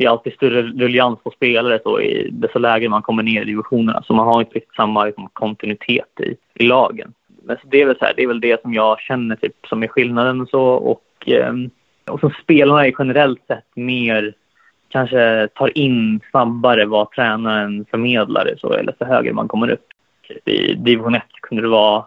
det 0.00 0.06
är 0.06 0.10
alltid 0.10 0.32
större 0.32 0.62
ruljans 0.62 1.18
på 1.22 1.30
spelare 1.30 1.80
så 1.82 2.00
i 2.00 2.28
dessa 2.32 2.58
lägen 2.58 2.90
man 2.90 3.02
kommer 3.02 3.22
ner 3.22 3.42
i 3.42 3.44
divisionerna. 3.44 4.02
Så 4.02 4.14
man 4.14 4.26
har 4.26 4.40
inte 4.40 4.54
riktigt 4.54 4.74
samma 4.74 5.04
liksom, 5.04 5.28
kontinuitet 5.32 6.20
i, 6.20 6.36
i 6.54 6.66
lagen. 6.66 7.12
Men 7.42 7.56
det, 7.64 7.82
är 7.82 7.86
väl 7.86 7.98
så 7.98 8.04
här, 8.04 8.12
det 8.16 8.22
är 8.22 8.26
väl 8.26 8.40
det 8.40 8.62
som 8.62 8.74
jag 8.74 9.00
känner 9.00 9.36
typ, 9.36 9.66
som 9.68 9.82
är 9.82 9.86
skillnaden 9.88 10.40
och 10.40 10.48
så. 10.48 10.62
Och, 10.62 11.28
eh, 11.28 11.52
och 12.10 12.20
som 12.20 12.30
spelarna 12.42 12.86
är 12.86 12.94
generellt 12.98 13.46
sett 13.46 13.76
mer 13.76 14.34
kanske 14.88 15.48
tar 15.54 15.78
in 15.78 16.20
snabbare 16.30 16.86
vad 16.86 17.10
tränaren 17.10 17.86
förmedlar 17.90 18.54
så, 18.58 18.72
eller 18.72 18.94
så 18.98 19.04
högre 19.04 19.32
man 19.32 19.48
kommer 19.48 19.70
upp. 19.70 19.86
I 20.44 20.74
division 20.74 21.14
1 21.14 21.22
kunde 21.42 21.62
det 21.62 21.68
vara, 21.68 22.04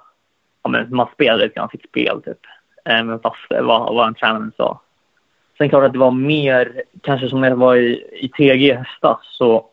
ja, 0.64 0.70
men 0.70 0.96
man 0.96 1.08
spelade 1.14 1.44
lite 1.44 1.56
grann 1.56 1.70
sitt 1.70 1.90
spel 1.90 2.22
typ. 2.22 2.40
Även 2.86 3.20
fast 3.20 3.38
vad, 3.50 3.96
vad 3.96 4.08
en 4.08 4.16
tränare 4.16 4.52
sa. 4.58 4.82
Sen 5.58 5.70
klart 5.70 5.84
att 5.84 5.94
det 5.94 6.00
var 6.00 6.12
mer, 6.12 6.84
kanske 7.02 7.30
som 7.30 7.42
när 7.42 7.50
jag 7.50 7.56
var 7.56 7.76
i, 7.76 8.04
i 8.12 8.30
TG 8.30 8.68
i 8.68 8.74
höstas 8.74 9.20
så 9.22 9.66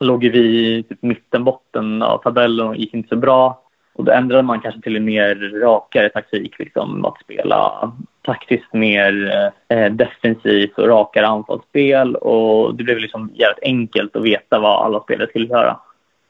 låg 0.00 0.24
vi 0.24 0.76
i 0.76 0.82
typ 0.82 1.02
mittenbotten 1.02 2.02
av 2.02 2.18
tabellen 2.18 2.68
och 2.68 2.76
gick 2.76 2.94
inte 2.94 3.08
så 3.08 3.16
bra. 3.16 3.62
Och 3.94 4.04
då 4.04 4.12
ändrade 4.12 4.42
man 4.42 4.60
kanske 4.60 4.80
till 4.80 4.96
en 4.96 5.04
mer 5.04 5.60
rakare 5.60 6.08
taktik, 6.08 6.58
liksom 6.58 7.04
att 7.04 7.20
spela 7.20 7.92
taktiskt 8.22 8.72
mer 8.72 9.30
eh, 9.68 9.92
defensivt 9.92 10.78
och 10.78 10.88
rakare 10.88 11.26
anfallsspel. 11.26 12.16
Och 12.16 12.74
det 12.74 12.84
blev 12.84 12.98
liksom 12.98 13.30
jävligt 13.34 13.62
enkelt 13.62 14.16
att 14.16 14.24
veta 14.24 14.58
vad 14.58 14.84
alla 14.84 15.00
spelare 15.00 15.28
skulle 15.28 15.46
göra. 15.46 15.80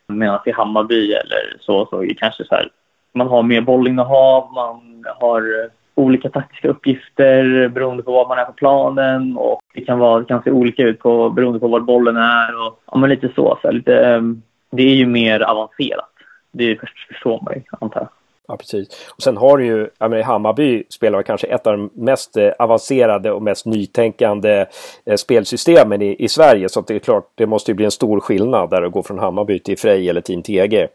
Medan 0.09 0.41
i 0.47 0.51
Hammarby 0.51 1.13
eller 1.13 1.57
så, 1.61 1.87
så 1.87 2.03
är 2.03 2.07
det 2.07 2.15
kanske 2.15 2.45
så 2.45 2.55
här, 2.55 2.69
man 3.15 3.29
har 3.29 3.43
mer 3.43 3.61
bollinnehav, 3.61 4.53
man 4.53 5.05
har 5.21 5.71
olika 5.97 6.31
taktiska 6.31 6.69
uppgifter 6.69 7.69
beroende 7.69 8.03
på 8.03 8.13
var 8.13 8.29
man 8.29 8.39
är 8.39 8.45
på 8.45 8.53
planen 8.53 9.37
och 9.37 9.61
det 9.75 9.81
kan, 9.81 9.99
vara, 9.99 10.21
det 10.21 10.27
kan 10.27 10.43
se 10.43 10.51
olika 10.51 10.83
ut 10.83 10.99
på, 10.99 11.31
beroende 11.31 11.61
på 11.61 11.69
var 11.69 11.81
bollen 11.81 12.17
är 12.17 12.67
och 12.67 12.81
ja, 12.87 12.99
men 12.99 13.11
lite 13.11 13.31
så. 13.35 13.59
så 13.63 13.71
lite, 13.71 13.99
ehm, 13.99 14.43
det 14.71 14.83
är 14.83 14.95
ju 14.95 15.07
mer 15.07 15.41
avancerat. 15.41 16.11
Det 16.53 16.79
förstår 17.09 17.41
man 17.43 17.55
ju, 17.55 17.63
antar 17.81 18.01
jag. 18.01 18.09
Ja, 18.49 18.57
precis. 18.57 18.89
Och 19.17 19.23
sen 19.23 19.37
har 19.37 19.59
du 19.59 19.67
ju, 19.67 19.89
jag 19.99 20.11
menar, 20.11 20.25
Hammarby 20.25 20.85
spelar 20.89 21.23
kanske 21.23 21.47
ett 21.47 21.67
av 21.67 21.73
de 21.73 21.91
mest 21.95 22.37
eh, 22.37 22.51
avancerade 22.59 23.33
och 23.33 23.43
mest 23.43 23.67
nytänkande 23.67 24.67
eh, 25.05 25.17
spelsystemen 25.17 26.03
i, 26.03 26.25
i 26.25 26.29
Sverige. 26.29 26.69
Så 26.69 26.81
det 26.81 26.95
är 26.95 26.99
klart, 26.99 27.31
det 27.35 27.47
måste 27.47 27.71
ju 27.71 27.75
bli 27.75 27.85
en 27.85 27.91
stor 27.91 28.21
skillnad 28.21 28.71
där 28.71 28.83
att 28.83 28.93
gå 28.93 29.03
från 29.03 29.19
Hammarby 29.19 29.59
till 29.59 29.79
Frej 29.79 30.09
eller 30.09 30.21
Team 30.21 30.43
TG. 30.43 30.89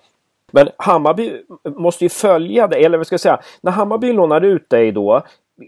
Men 0.52 0.68
Hammarby 0.78 1.32
måste 1.78 2.06
ju 2.06 2.10
följa 2.10 2.68
det, 2.68 2.76
eller 2.86 2.98
vad 2.98 3.08
ska 3.08 3.14
jag 3.14 3.20
säga, 3.20 3.40
när 3.62 3.72
Hammarby 3.72 4.14
lånar 4.14 4.42
ut 4.42 4.70
dig 4.70 4.92
då, 4.92 5.22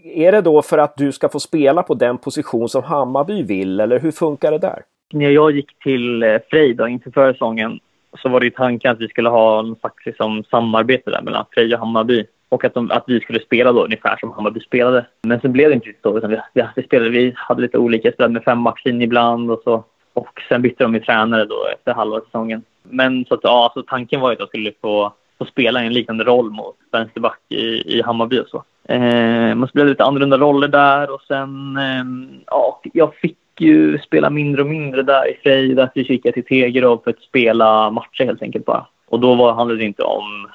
är 0.04 0.32
det 0.32 0.40
då 0.40 0.62
för 0.62 0.78
att 0.78 0.96
du 0.96 1.12
ska 1.12 1.28
få 1.28 1.40
spela 1.40 1.82
på 1.82 1.94
den 1.94 2.18
position 2.18 2.68
som 2.68 2.82
Hammarby 2.82 3.42
vill, 3.42 3.80
eller 3.80 4.00
hur 4.00 4.10
funkar 4.10 4.50
det 4.50 4.58
där? 4.58 4.82
När 5.12 5.30
jag 5.30 5.50
gick 5.50 5.78
till 5.78 6.22
eh, 6.22 6.38
Frej 6.50 6.74
då, 6.74 6.88
inför 6.88 7.10
försäsongen 7.10 7.80
så 8.22 8.28
var 8.28 8.40
det 8.40 8.46
ju 8.46 8.50
tanken 8.50 8.90
att 8.90 9.00
vi 9.00 9.08
skulle 9.08 9.28
ha 9.28 9.58
en 9.58 9.76
slags 9.76 10.06
liksom, 10.06 10.44
samarbete 10.50 11.10
där 11.10 11.22
mellan 11.22 11.44
Frej 11.54 11.74
och 11.74 11.80
Hammarby. 11.80 12.26
Och 12.48 12.64
att, 12.64 12.74
de, 12.74 12.90
att 12.90 13.04
vi 13.06 13.20
skulle 13.20 13.40
spela 13.40 13.72
då 13.72 13.84
ungefär 13.84 14.16
som 14.16 14.32
Hammarby 14.32 14.60
spelade. 14.60 15.06
Men 15.22 15.40
sen 15.40 15.52
blev 15.52 15.68
det 15.68 15.74
inte 15.74 15.88
riktigt 15.88 16.02
så. 16.02 16.18
Utan 16.18 16.30
vi, 16.30 16.40
vi, 16.52 16.62
vi, 16.76 16.82
spelade, 16.82 17.10
vi 17.10 17.32
hade 17.36 17.62
lite 17.62 17.78
olika, 17.78 18.12
spelade 18.12 18.32
med 18.34 18.44
fembackslinje 18.44 19.04
ibland 19.04 19.50
och 19.50 19.60
så. 19.64 19.84
Och 20.14 20.42
sen 20.48 20.62
bytte 20.62 20.84
de 20.84 20.94
ju 20.94 21.00
tränare 21.00 21.44
då 21.44 21.66
efter 21.72 21.94
halva 21.94 22.20
säsongen. 22.20 22.62
Men 22.82 23.24
så 23.24 23.34
att, 23.34 23.40
ja, 23.42 23.70
så 23.74 23.82
tanken 23.82 24.20
var 24.20 24.30
ju 24.30 24.32
att 24.32 24.40
jag 24.40 24.48
skulle 24.48 24.72
få, 24.80 25.12
få 25.38 25.44
spela 25.44 25.82
en 25.82 25.92
liknande 25.92 26.24
roll 26.24 26.50
mot 26.50 26.76
vänsterback 26.92 27.40
i, 27.48 27.98
i 27.98 28.02
Hammarby 28.02 28.40
och 28.40 28.48
så. 28.48 28.64
Eh, 28.88 29.54
man 29.54 29.68
spelade 29.68 29.90
lite 29.90 30.04
annorlunda 30.04 30.38
roller 30.38 30.68
där 30.68 31.14
och 31.14 31.22
sen, 31.28 31.76
eh, 31.76 32.04
ja, 32.46 32.80
jag 32.92 33.14
fick 33.14 33.38
ju 33.58 33.98
spela 33.98 34.30
mindre 34.30 34.62
och 34.62 34.68
mindre 34.68 35.02
där 35.02 35.30
i 35.30 35.36
Frej. 35.42 35.74
Därför 35.74 36.00
gick 36.00 36.26
jag 36.26 36.34
till 36.34 36.44
Tegerov 36.44 37.00
för 37.04 37.10
att 37.10 37.20
spela 37.20 37.90
matcher 37.90 38.24
helt 38.24 38.42
enkelt 38.42 38.64
bara. 38.64 38.86
Och 39.06 39.20
då 39.20 39.34
var, 39.34 39.52
handlade 39.52 39.80
det 39.80 39.86
inte 39.86 40.02
om 40.02 40.48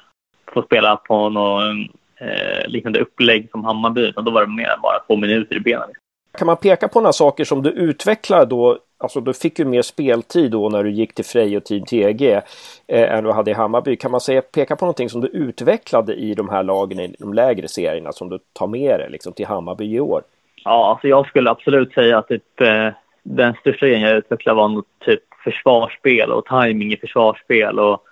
att 0.46 0.54
få 0.54 0.62
spela 0.62 0.96
på 0.96 1.28
någon 1.28 1.80
eh, 2.20 2.68
liknande 2.68 3.00
upplägg 3.00 3.48
som 3.50 3.64
Hammarby, 3.64 4.08
utan 4.08 4.24
då 4.24 4.30
var 4.30 4.40
det 4.40 4.52
mer 4.52 4.68
än 4.68 4.80
bara 4.82 4.98
två 5.06 5.16
minuter 5.16 5.56
i 5.56 5.60
benen. 5.60 5.88
Kan 6.40 6.46
man 6.46 6.56
peka 6.56 6.88
på 6.88 7.00
några 7.00 7.12
saker 7.12 7.44
som 7.44 7.62
du 7.62 7.70
utvecklar 7.70 8.46
då? 8.46 8.78
Alltså 8.98 9.20
du 9.20 9.34
fick 9.34 9.58
ju 9.58 9.64
mer 9.64 9.82
speltid 9.82 10.50
då 10.50 10.68
när 10.68 10.84
du 10.84 10.90
gick 10.90 11.14
till 11.14 11.24
Frej 11.24 11.56
och 11.56 11.64
Team 11.64 11.84
TG 11.84 12.32
eh, 12.88 13.14
än 13.14 13.24
du 13.24 13.32
hade 13.32 13.50
i 13.50 13.54
Hammarby. 13.54 13.96
Kan 13.96 14.10
man 14.10 14.20
säga, 14.20 14.42
peka 14.42 14.76
på 14.76 14.84
någonting 14.84 15.08
som 15.08 15.20
du 15.20 15.28
utvecklade 15.28 16.14
i 16.14 16.34
de 16.34 16.48
här 16.48 16.62
lagen 16.62 17.00
i 17.00 17.14
de 17.18 17.34
lägre 17.34 17.68
serierna 17.68 18.12
som 18.12 18.28
du 18.28 18.38
tar 18.52 18.66
med 18.66 19.00
dig 19.00 19.10
liksom, 19.10 19.32
till 19.32 19.46
Hammarby 19.46 19.94
i 19.94 20.00
år? 20.00 20.22
Ja, 20.64 20.90
alltså 20.90 21.08
jag 21.08 21.26
skulle 21.26 21.50
absolut 21.50 21.92
säga 21.92 22.18
att 22.18 22.28
typ, 22.28 22.60
eh, 22.60 22.88
den 23.22 23.54
största 23.54 23.86
grejen 23.86 24.00
jag 24.00 24.16
utvecklade 24.16 24.56
var 24.56 24.82
typ 25.04 25.22
försvarsspel 25.44 26.32
och 26.32 26.44
timing 26.44 26.92
i 26.92 26.96
försvarsspel 26.96 27.78
och 27.78 28.02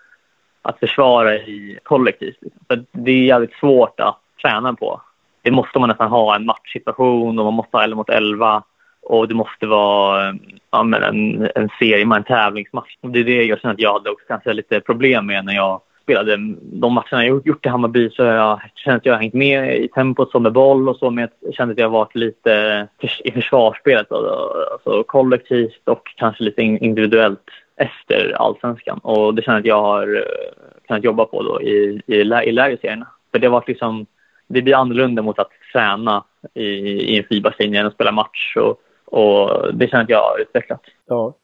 att 0.62 0.78
försvara 0.78 1.34
i 1.34 1.78
kollektivt. 1.82 2.36
Liksom. 2.40 2.60
För 2.68 2.84
det 2.92 3.10
är 3.10 3.24
jävligt 3.24 3.54
svårt 3.60 4.00
att 4.00 4.20
träna 4.42 4.74
på. 4.74 5.00
Det 5.48 5.52
måste 5.52 5.78
man 5.78 5.88
nästan 5.88 6.10
ha 6.10 6.36
en 6.36 6.46
matchsituation 6.46 7.38
och 7.38 7.44
man 7.44 7.54
måste 7.54 7.76
ha 7.76 7.84
11 7.84 7.96
mot 7.96 8.10
11 8.10 8.62
och 9.02 9.28
det 9.28 9.34
måste 9.34 9.66
vara 9.66 10.28
eh, 10.28 10.34
ja, 10.70 10.82
men 10.82 11.02
en, 11.02 11.48
en 11.54 11.68
serie, 11.78 12.16
en 12.16 12.24
tävlingsmatch. 12.24 12.96
Och 13.00 13.10
det 13.10 13.18
är 13.18 13.24
det 13.24 13.44
jag 13.44 13.60
känner 13.60 13.74
att 13.74 13.80
jag 13.80 13.92
hade 13.92 14.10
också 14.10 14.24
kanske 14.28 14.52
lite 14.52 14.80
problem 14.80 15.26
med 15.26 15.44
när 15.44 15.54
jag 15.54 15.80
spelade 16.02 16.36
de 16.60 16.92
matcherna 16.92 17.26
jag 17.26 17.46
gjort 17.46 17.66
i 17.66 17.68
Hammarby 17.68 18.10
så 18.10 18.24
har 18.24 18.32
jag 18.32 18.60
känt 18.74 18.96
att 18.96 19.06
jag 19.06 19.12
har 19.12 19.20
hängt 19.20 19.34
med 19.34 19.76
i 19.76 19.88
tempot 19.88 20.30
som 20.30 20.42
med 20.42 20.52
boll 20.52 20.88
och 20.88 20.96
så 20.96 21.10
men 21.10 21.28
jag 21.40 21.54
kände 21.54 21.72
att 21.72 21.78
jag 21.78 21.88
varit 21.88 22.14
lite 22.14 22.86
i 23.24 23.30
försvarsspelet 23.30 24.12
alltså, 24.12 24.52
alltså 24.72 25.02
kollektivt 25.02 25.82
och 25.88 26.02
kanske 26.16 26.44
lite 26.44 26.62
individuellt 26.62 27.50
efter 27.76 28.36
allsvenskan 28.38 28.98
och 28.98 29.34
det 29.34 29.42
känner 29.42 29.56
jag 29.56 29.60
att 29.60 29.66
jag 29.66 29.82
har 29.82 30.16
eh, 30.16 30.86
kunnat 30.86 31.04
jobba 31.04 31.24
på 31.24 31.42
då 31.42 31.62
i, 31.62 32.02
i, 32.06 32.14
i 32.14 32.52
lägre 32.52 32.76
serierna. 32.76 33.06
För 33.32 33.38
det 33.38 33.46
har 33.46 33.52
varit 33.52 33.68
liksom, 33.68 34.06
det 34.48 34.62
blir 34.62 34.74
annorlunda 34.74 35.22
mot 35.22 35.38
att 35.38 35.50
träna 35.72 36.24
i, 36.54 36.64
i 36.64 37.24
en 37.58 37.74
än 37.74 37.86
att 37.86 37.94
spela 37.94 38.12
match 38.12 38.56
och, 38.56 38.80
och 39.04 39.74
det 39.74 39.88
känner 39.88 40.00
jag 40.00 40.04
att 40.04 40.10
jag 40.10 40.22
har 40.22 40.38
utvecklat. 40.40 40.80
Ja. 41.06 41.34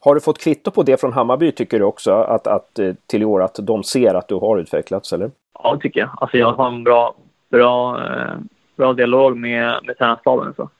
Har 0.00 0.14
du 0.14 0.20
fått 0.20 0.38
kvitto 0.38 0.70
på 0.70 0.82
det 0.82 1.00
från 1.00 1.12
Hammarby 1.12 1.52
tycker 1.52 1.78
du 1.78 1.84
också? 1.84 2.12
Att, 2.12 2.46
att, 2.46 2.78
eh, 2.78 2.94
till 3.06 3.22
i 3.22 3.24
år 3.24 3.42
att 3.42 3.58
de 3.62 3.82
ser 3.82 4.14
att 4.14 4.28
du 4.28 4.34
har 4.34 4.58
utvecklats 4.58 5.12
eller? 5.12 5.30
Ja, 5.62 5.74
det 5.74 5.80
tycker 5.80 6.00
jag. 6.00 6.10
Alltså 6.16 6.38
jag 6.38 6.52
har 6.52 6.68
en 6.68 6.84
bra, 6.84 7.14
bra, 7.50 8.04
eh, 8.04 8.34
bra 8.76 8.92
dialog 8.92 9.36
med, 9.36 9.78
med 9.84 9.98
tränarstaben. 9.98 10.54
Så. 10.56 10.70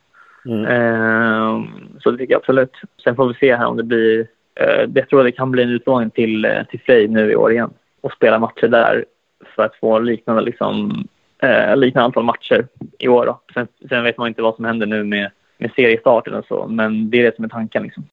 Mm. 0.46 0.64
Eh, 0.64 1.64
så 2.00 2.10
det 2.10 2.18
tycker 2.18 2.32
jag 2.32 2.38
absolut. 2.38 2.72
Sen 3.04 3.16
får 3.16 3.28
vi 3.28 3.34
se 3.34 3.56
här 3.56 3.66
om 3.66 3.76
det 3.76 3.82
blir... 3.82 4.26
Eh, 4.54 4.90
jag 4.94 5.08
tror 5.08 5.20
att 5.20 5.26
det 5.26 5.32
kan 5.32 5.50
bli 5.50 5.62
en 5.62 5.70
utlåning 5.70 6.10
till, 6.10 6.44
eh, 6.44 6.62
till 6.70 6.80
Frej 6.80 7.08
nu 7.08 7.32
i 7.32 7.36
år 7.36 7.52
igen 7.52 7.70
och 8.00 8.12
spela 8.12 8.38
matcher 8.38 8.68
där 8.68 9.04
för 9.54 9.62
att 9.62 9.76
få 9.76 9.98
liknande, 9.98 10.42
liksom, 10.42 11.06
eh, 11.42 11.76
liknande 11.76 12.04
antal 12.04 12.24
matcher 12.24 12.66
i 12.98 13.08
år. 13.08 13.26
Då. 13.26 13.40
Sen, 13.54 13.68
sen 13.88 14.04
vet 14.04 14.18
man 14.18 14.28
inte 14.28 14.42
vad 14.42 14.56
som 14.56 14.64
händer 14.64 14.86
nu 14.86 15.04
med, 15.04 15.30
med 15.58 15.70
seriestarten 15.76 16.34
och 16.34 16.44
så, 16.46 16.66
men 16.66 17.10
det 17.10 17.18
är 17.18 17.22
det 17.22 17.36
som 17.36 17.44
är 17.44 17.48
tanken. 17.48 17.82
Liksom. 17.82 18.04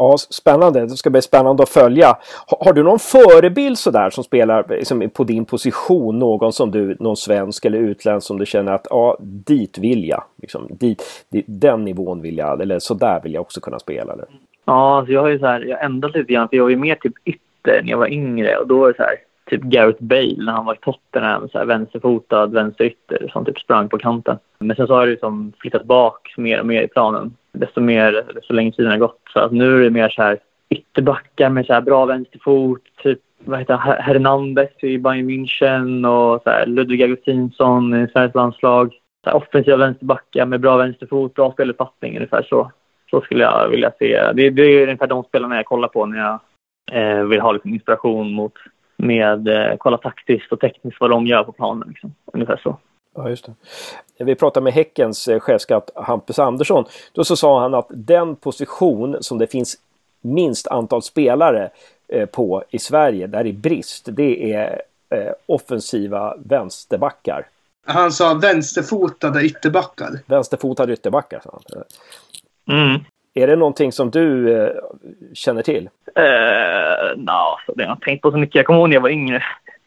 Ja, 0.00 0.16
spännande. 0.18 0.80
Det 0.80 0.88
ska 0.88 1.10
bli 1.10 1.22
spännande 1.22 1.62
att 1.62 1.68
följa. 1.68 2.06
Har, 2.46 2.64
har 2.64 2.72
du 2.72 2.82
någon 2.82 2.98
förebild 2.98 3.78
sådär 3.78 4.10
som 4.10 4.24
spelar 4.24 4.66
liksom, 4.68 5.10
på 5.10 5.24
din 5.24 5.44
position? 5.44 6.18
Någon 6.18 6.52
som 6.52 6.70
du, 6.70 6.96
någon 7.00 7.16
svensk 7.16 7.64
eller 7.64 7.78
utländsk 7.78 8.26
som 8.26 8.38
du 8.38 8.46
känner 8.46 8.72
att 8.72 8.86
ja, 8.90 9.16
dit 9.20 9.78
vill 9.78 10.08
jag. 10.08 10.24
Liksom, 10.42 10.68
dit, 10.70 11.26
dit, 11.32 11.44
den 11.48 11.84
nivån 11.84 12.22
vill 12.22 12.38
jag, 12.38 12.62
eller 12.62 12.78
så 12.78 12.94
där 12.94 13.20
vill 13.22 13.34
jag 13.34 13.40
också 13.40 13.60
kunna 13.60 13.78
spela. 13.78 14.12
Eller? 14.12 14.26
Ja, 14.64 14.98
alltså 14.98 15.12
jag 15.12 15.20
har 15.20 15.28
ju 15.28 15.38
så 15.38 15.46
här, 15.46 15.60
jag 15.60 15.84
ändrat 15.84 16.14
lite 16.14 16.32
grann 16.32 16.48
för 16.48 16.56
jag 16.56 16.64
var 16.64 16.70
ju 16.70 16.76
mer 16.76 16.94
typ 16.94 17.14
ytter 17.24 17.82
när 17.82 17.90
jag 17.90 17.98
var 17.98 18.12
yngre 18.12 18.56
och 18.56 18.66
då 18.66 18.78
var 18.78 18.88
det 18.88 18.96
så 18.96 19.02
här 19.02 19.16
typ 19.48 19.62
Gareth 19.62 20.02
Bale 20.02 20.44
när 20.44 20.52
han 20.52 20.64
var 20.64 20.74
i 20.74 20.78
Tottenham, 20.78 21.48
så 21.48 21.58
här 21.58 21.64
vänsterfotad 21.64 22.46
vänsterytter 22.46 23.28
som 23.32 23.44
typ 23.44 23.58
sprang 23.58 23.88
på 23.88 23.98
kanten. 23.98 24.38
Men 24.58 24.76
sen 24.76 24.86
så 24.86 24.94
har 24.94 25.06
det 25.06 25.10
liksom 25.10 25.52
flyttat 25.58 25.84
bak 25.84 26.34
mer 26.36 26.60
och 26.60 26.66
mer 26.66 26.82
i 26.82 26.88
planen 26.88 27.36
desto 27.52 27.80
mer, 27.80 28.24
desto 28.34 28.52
längre 28.52 28.72
tiden 28.72 28.90
har 28.90 28.98
gått. 28.98 29.20
Så 29.32 29.40
att 29.40 29.52
nu 29.52 29.76
är 29.76 29.84
det 29.84 29.90
mer 29.90 30.08
så 30.08 30.22
här 30.22 30.38
ytterbackar 30.68 31.50
med 31.50 31.66
så 31.66 31.72
här 31.72 31.80
bra 31.80 32.06
vänsterfot, 32.06 32.82
typ 33.02 33.18
vad 33.44 33.58
heter 33.58 33.74
han, 33.74 33.96
Hernandez 34.02 34.70
i 34.82 34.98
Bayern 34.98 35.30
München 35.30 36.06
och 36.06 36.42
så 36.42 36.50
här, 36.50 36.66
Ludvig 36.66 37.02
Augustinsson 37.02 37.94
i 37.94 38.08
Sveriges 38.08 38.34
landslag. 38.34 38.92
Så 39.24 39.30
här, 39.30 39.36
offensiva 39.36 39.76
vänsterbackar 39.76 40.46
med 40.46 40.60
bra 40.60 40.76
vänsterfot, 40.76 41.34
bra 41.34 41.52
speluppfattning 41.52 42.16
ungefär 42.16 42.42
så. 42.42 42.72
Så 43.10 43.20
skulle 43.20 43.44
jag 43.44 43.68
vilja 43.68 43.92
se. 43.98 44.32
Det, 44.34 44.50
det 44.50 44.62
är 44.62 44.82
ungefär 44.82 45.06
de 45.06 45.24
spelarna 45.24 45.56
jag 45.56 45.66
kollar 45.66 45.88
på 45.88 46.06
när 46.06 46.18
jag 46.18 46.40
eh, 46.92 47.24
vill 47.24 47.40
ha 47.40 47.52
lite 47.52 47.68
inspiration 47.68 48.32
mot 48.32 48.54
med 48.98 49.48
eh, 49.48 49.76
kolla 49.78 49.98
taktiskt 49.98 50.52
och 50.52 50.60
tekniskt 50.60 51.00
vad 51.00 51.10
de 51.10 51.26
gör 51.26 51.44
på 51.44 51.52
planen. 51.52 51.88
Liksom. 51.88 52.14
Ungefär 52.32 52.56
så. 52.56 52.76
Ja, 53.14 53.28
just 53.28 53.48
det. 54.16 54.24
Vi 54.24 54.34
pratade 54.34 54.64
med 54.64 54.72
Häckens 54.72 55.28
eh, 55.28 55.40
chefskatt 55.40 55.90
Hampus 55.94 56.38
Andersson. 56.38 56.84
Då 57.12 57.24
så 57.24 57.36
sa 57.36 57.60
han 57.60 57.74
att 57.74 57.86
den 57.90 58.36
position 58.36 59.16
som 59.20 59.38
det 59.38 59.46
finns 59.46 59.76
minst 60.20 60.66
antal 60.66 61.02
spelare 61.02 61.70
eh, 62.08 62.26
på 62.26 62.64
i 62.70 62.78
Sverige, 62.78 63.26
där 63.26 63.46
är 63.46 63.52
brist, 63.52 64.08
det 64.12 64.52
är 64.52 64.82
eh, 65.10 65.32
offensiva 65.46 66.36
vänsterbackar. 66.38 67.46
Han 67.86 68.12
sa 68.12 68.34
vänsterfotade 68.34 69.42
ytterbackar. 69.42 70.10
Vänsterfotade 70.26 70.92
ytterbackar, 70.92 71.40
sa 71.44 71.60
han. 71.68 71.84
Mm. 72.78 73.00
Är 73.38 73.46
det 73.46 73.56
någonting 73.56 73.92
som 73.92 74.10
du 74.10 74.56
eh, 74.56 74.70
känner 75.34 75.62
till? 75.62 75.88
Eh, 76.16 77.16
no, 77.16 77.74
det 77.74 77.82
har 77.82 77.90
jag 77.90 78.00
tänkt 78.00 78.22
på 78.22 78.30
så 78.30 78.38
mycket. 78.38 78.54
Jag 78.54 78.66
kommer 78.66 78.78
ihåg 78.78 78.88
när 78.88 78.96
jag 78.96 79.00
var 79.00 79.08
yngre. 79.08 79.42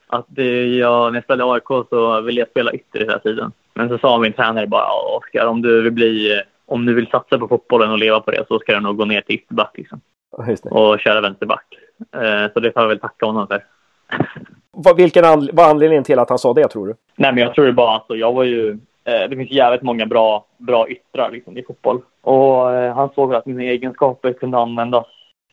Att 0.08 0.26
det, 0.28 0.66
jag, 0.66 1.12
när 1.12 1.18
jag 1.18 1.24
spelade 1.24 1.50
i 1.50 1.54
AIK 1.54 1.88
så 1.90 2.22
ville 2.22 2.40
jag 2.42 2.50
spela 2.50 2.74
ytter 2.74 3.00
hela 3.00 3.20
tiden. 3.20 3.52
Men 3.74 3.90
så 3.90 3.98
sa 3.98 4.18
min 4.18 4.34
tränare 4.34 4.68
bara, 4.68 5.18
Oskar 5.18 5.46
om 5.46 5.62
du 5.62 5.82
vill 5.82 5.92
bli, 5.92 6.42
om 6.66 6.86
du 6.86 6.94
vill 6.94 7.08
satsa 7.08 7.38
på 7.38 7.48
fotbollen 7.48 7.92
och 7.92 7.98
leva 7.98 8.20
på 8.20 8.32
det 8.32 8.46
så 8.48 8.60
ska 8.60 8.74
du 8.74 8.80
nog 8.80 8.98
gå 8.98 9.06
ner 9.06 9.22
till 9.22 9.36
ytterback 9.36 9.78
liksom. 9.78 10.02
Och 10.64 11.00
köra 11.00 11.22
vänsterback. 11.22 11.66
Eh, 12.16 12.54
så 12.54 12.60
det 12.60 12.72
får 12.72 12.82
jag 12.82 12.88
väl 12.88 13.00
tacka 13.00 13.26
honom 13.26 13.48
för. 13.48 13.64
Vad, 14.72 14.98
vilken 14.98 15.26
an, 15.26 15.50
vad 15.54 15.70
anledningen 15.70 16.04
till 16.04 16.20
att 16.20 16.30
han 16.30 16.40
sa 16.40 16.54
det 16.54 16.68
tror 16.68 16.88
du? 16.88 16.96
Nej 17.16 17.34
men 17.34 17.44
jag 17.44 17.54
tror 17.54 17.66
det 17.66 17.74
bara 17.74 17.96
alltså, 17.96 18.16
jag 18.16 18.34
var 18.34 18.44
ju, 18.44 18.70
eh, 18.70 18.76
Eh, 19.06 19.30
det 19.30 19.36
finns 19.36 19.52
jävligt 19.52 19.82
många 19.82 20.06
bra, 20.06 20.46
bra 20.58 20.90
yttrar 20.90 21.32
liksom, 21.32 21.58
i 21.58 21.64
fotboll. 21.64 22.02
Och 22.22 22.74
eh, 22.74 22.96
han 22.96 23.10
såg 23.16 23.36
att 23.36 23.46
mina 23.46 23.64
egenskaper 23.64 24.34
kunde 24.34 24.58
användas 24.58 25.06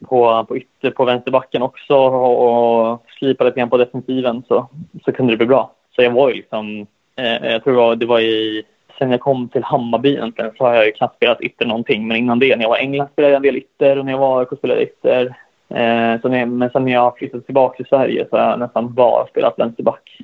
på, 0.07 0.45
på 0.49 0.57
ytter 0.57 0.91
på 0.91 1.05
vänsterbacken 1.05 1.63
också 1.63 1.95
och, 1.95 2.91
och 2.91 3.03
slipa 3.19 3.45
lite 3.45 3.61
grann 3.61 3.71
på 3.71 3.77
defensiven 3.77 4.43
så, 4.49 4.69
så 5.05 5.13
kunde 5.13 5.33
det 5.33 5.37
bli 5.37 5.47
bra. 5.47 5.73
Så 5.97 6.03
jag 6.03 6.11
var 6.11 6.29
ju 6.29 6.35
liksom, 6.35 6.87
eh, 7.17 7.51
jag 7.53 7.65
tror 7.65 7.73
det 7.73 7.81
var, 7.81 7.97
det 7.97 8.07
var 8.07 8.21
i, 8.21 8.63
sen 8.99 9.11
jag 9.11 9.21
kom 9.21 9.49
till 9.49 9.65
Hammarby 9.65 10.13
egentligen 10.13 10.53
så 10.59 10.65
har 10.65 10.75
jag 10.75 10.87
ju 10.87 10.93
knappt 10.93 11.17
spelat 11.17 11.41
ytter 11.41 11.67
någonting. 11.67 12.09
Men 12.09 12.17
innan 12.17 12.39
det, 12.39 12.57
när 12.57 12.63
jag 12.63 12.71
var 12.71 12.79
i 12.79 12.81
England 12.81 13.09
spelade 13.13 13.33
jag 13.33 13.37
en 13.37 13.43
del 13.43 13.57
ytter 13.57 13.99
och 13.99 14.05
när 14.05 14.13
jag 14.13 14.19
var 14.19 14.43
i 14.43 14.45
AIK 14.45 14.59
spelade 14.59 14.81
jag 14.81 14.89
ytter. 14.89 15.27
Eh, 15.71 16.21
så 16.21 16.29
när, 16.29 16.47
men 16.47 16.71
sen 16.71 16.85
när 16.85 16.93
jag 16.93 17.19
flyttade 17.19 17.43
tillbaka 17.43 17.77
till 17.77 17.87
Sverige 17.87 18.27
så 18.31 18.37
har 18.37 18.51
jag 18.51 18.59
nästan 18.59 18.95
bara 18.95 19.27
spelat 19.27 19.59
vänsterback. 19.59 20.19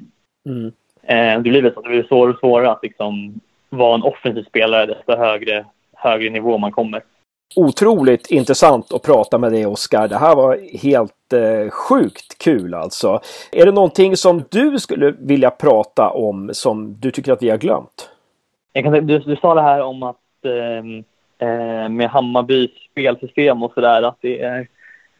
Mm. 0.46 0.72
Eh, 1.06 1.42
det 1.42 1.50
blir 1.50 1.62
väl 1.62 1.72
så 1.72 1.78
att 1.78 1.84
det 1.84 1.90
blir 1.90 2.02
svårare 2.02 2.32
och 2.32 2.38
svårare 2.38 2.70
att 2.70 2.82
liksom 2.82 3.40
vara 3.68 3.94
en 3.94 4.02
offensiv 4.02 4.42
spelare 4.42 4.86
desto 4.86 5.16
högre, 5.16 5.64
högre 5.92 6.30
nivå 6.30 6.58
man 6.58 6.72
kommer. 6.72 7.02
Otroligt 7.56 8.30
intressant 8.30 8.92
att 8.92 9.02
prata 9.02 9.38
med 9.38 9.52
dig 9.52 9.66
Oskar. 9.66 10.08
Det 10.08 10.16
här 10.16 10.36
var 10.36 10.78
helt 10.82 11.32
eh, 11.32 11.70
sjukt 11.70 12.38
kul 12.38 12.74
alltså. 12.74 13.20
Är 13.52 13.66
det 13.66 13.72
någonting 13.72 14.16
som 14.16 14.44
du 14.50 14.78
skulle 14.78 15.14
vilja 15.18 15.50
prata 15.50 16.10
om 16.10 16.50
som 16.52 16.96
du 17.00 17.10
tycker 17.10 17.32
att 17.32 17.42
vi 17.42 17.50
har 17.50 17.58
glömt? 17.58 18.10
Jag 18.72 18.84
kan, 18.84 19.06
du, 19.06 19.18
du 19.18 19.36
sa 19.36 19.54
det 19.54 19.62
här 19.62 19.82
om 19.82 20.02
att 20.02 20.16
eh, 20.44 21.48
eh, 21.48 21.88
med 21.88 22.10
Hammarbys 22.10 22.70
spelsystem 22.90 23.62
och 23.62 23.72
sådär 23.72 24.02
att 24.02 24.18
det 24.20 24.40
är 24.40 24.68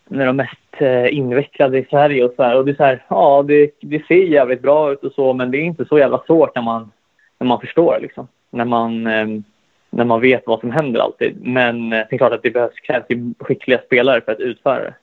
med 0.09 0.27
de 0.27 0.37
mest 0.37 0.81
eh, 0.81 1.17
invecklade 1.17 1.79
i 1.79 1.87
Sverige 1.91 2.25
och 2.25 2.33
så 2.37 2.43
här. 2.43 2.57
Och 2.57 2.65
det 2.65 2.71
är 2.71 2.75
så 2.77 2.85
här, 2.85 3.05
ja 3.09 3.45
det, 3.49 3.71
det 3.81 4.07
ser 4.07 4.15
jävligt 4.15 4.63
bra 4.63 4.93
ut 4.93 5.05
och 5.05 5.13
så 5.13 5.33
men 5.33 5.51
det 5.51 5.59
är 5.59 5.63
inte 5.63 5.85
så 5.85 5.99
jävla 5.99 6.23
svårt 6.27 6.55
när 6.55 6.63
man, 6.63 6.91
när 7.39 7.47
man 7.47 7.61
förstår 7.61 7.99
liksom. 8.03 8.29
När 8.51 8.65
man, 8.65 9.07
eh, 9.07 9.27
när 9.91 10.05
man 10.05 10.21
vet 10.21 10.47
vad 10.47 10.61
som 10.61 10.71
händer 10.71 11.01
alltid. 11.01 11.47
Men 11.47 11.93
eh, 11.93 11.99
det 12.11 12.15
är 12.15 12.19
klart 12.19 12.33
att 12.33 12.43
det 12.43 12.51
behövs 12.51 12.81
krävs 12.81 13.07
skickliga 13.39 13.79
spelare 13.79 14.21
för 14.21 14.33
att 14.33 14.41
utföra 14.41 14.83
det. 14.83 14.95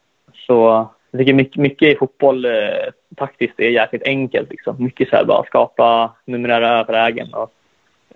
Så 0.48 0.88
jag 1.12 1.20
tycker 1.20 1.34
mycket, 1.34 1.58
mycket 1.58 1.96
i 1.96 1.96
fotboll 1.96 2.46
eh, 2.46 2.52
taktiskt 3.16 3.60
är 3.60 3.70
jäkligt 3.70 4.04
enkelt. 4.04 4.50
Liksom. 4.50 4.76
Mycket 4.84 5.10
så 5.10 5.16
här 5.16 5.26
bara 5.26 5.44
skapa 5.44 6.16
numerära 6.26 6.80
överlägen 6.80 7.34
och, 7.34 7.52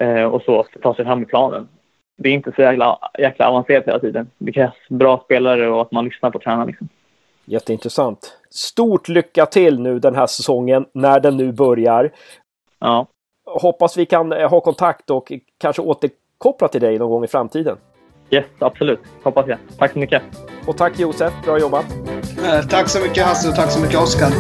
eh, 0.03 0.25
och 0.25 0.41
så 0.41 0.63
för 0.63 0.77
att 0.77 0.81
ta 0.81 0.95
sig 0.95 1.05
fram 1.05 1.23
i 1.23 1.25
planen. 1.25 1.67
Det 2.17 2.29
är 2.29 2.33
inte 2.33 2.51
så 2.55 2.61
jäkla, 2.61 2.99
jäkla 3.19 3.47
avancerat 3.47 3.87
hela 3.87 3.99
tiden. 3.99 4.29
Det 4.37 4.51
krävs 4.51 4.89
bra 4.89 5.21
spelare 5.25 5.67
och 5.69 5.81
att 5.81 5.91
man 5.91 6.05
lyssnar 6.05 6.31
på 6.31 6.39
tränaren. 6.39 6.67
Liksom. 6.67 6.89
Jätteintressant. 7.45 8.37
Stort 8.49 9.09
lycka 9.09 9.45
till 9.45 9.79
nu 9.79 9.99
den 9.99 10.15
här 10.15 10.27
säsongen 10.27 10.85
när 10.93 11.19
den 11.19 11.37
nu 11.37 11.51
börjar. 11.51 12.11
Ja. 12.79 13.07
Hoppas 13.45 13.97
vi 13.97 14.05
kan 14.05 14.31
ha 14.31 14.59
kontakt 14.59 15.09
och 15.09 15.31
kanske 15.57 15.81
återkoppla 15.81 16.67
till 16.67 16.81
dig 16.81 16.99
någon 16.99 17.09
gång 17.09 17.23
i 17.23 17.27
framtiden. 17.27 17.77
Yes, 18.29 18.45
absolut. 18.59 18.99
Hoppas 19.23 19.47
jag. 19.47 19.57
Tack 19.77 19.91
så 19.91 19.99
mycket. 19.99 20.21
Och 20.67 20.77
tack 20.77 20.99
Josef, 20.99 21.33
bra 21.45 21.59
jobbat. 21.59 21.85
Eh, 22.45 22.67
tack 22.69 22.89
så 22.89 23.01
mycket 23.01 23.25
Hasse 23.25 23.49
och 23.49 23.55
tack 23.55 23.71
så 23.71 23.81
mycket 23.81 23.99
Oskar. 23.99 24.31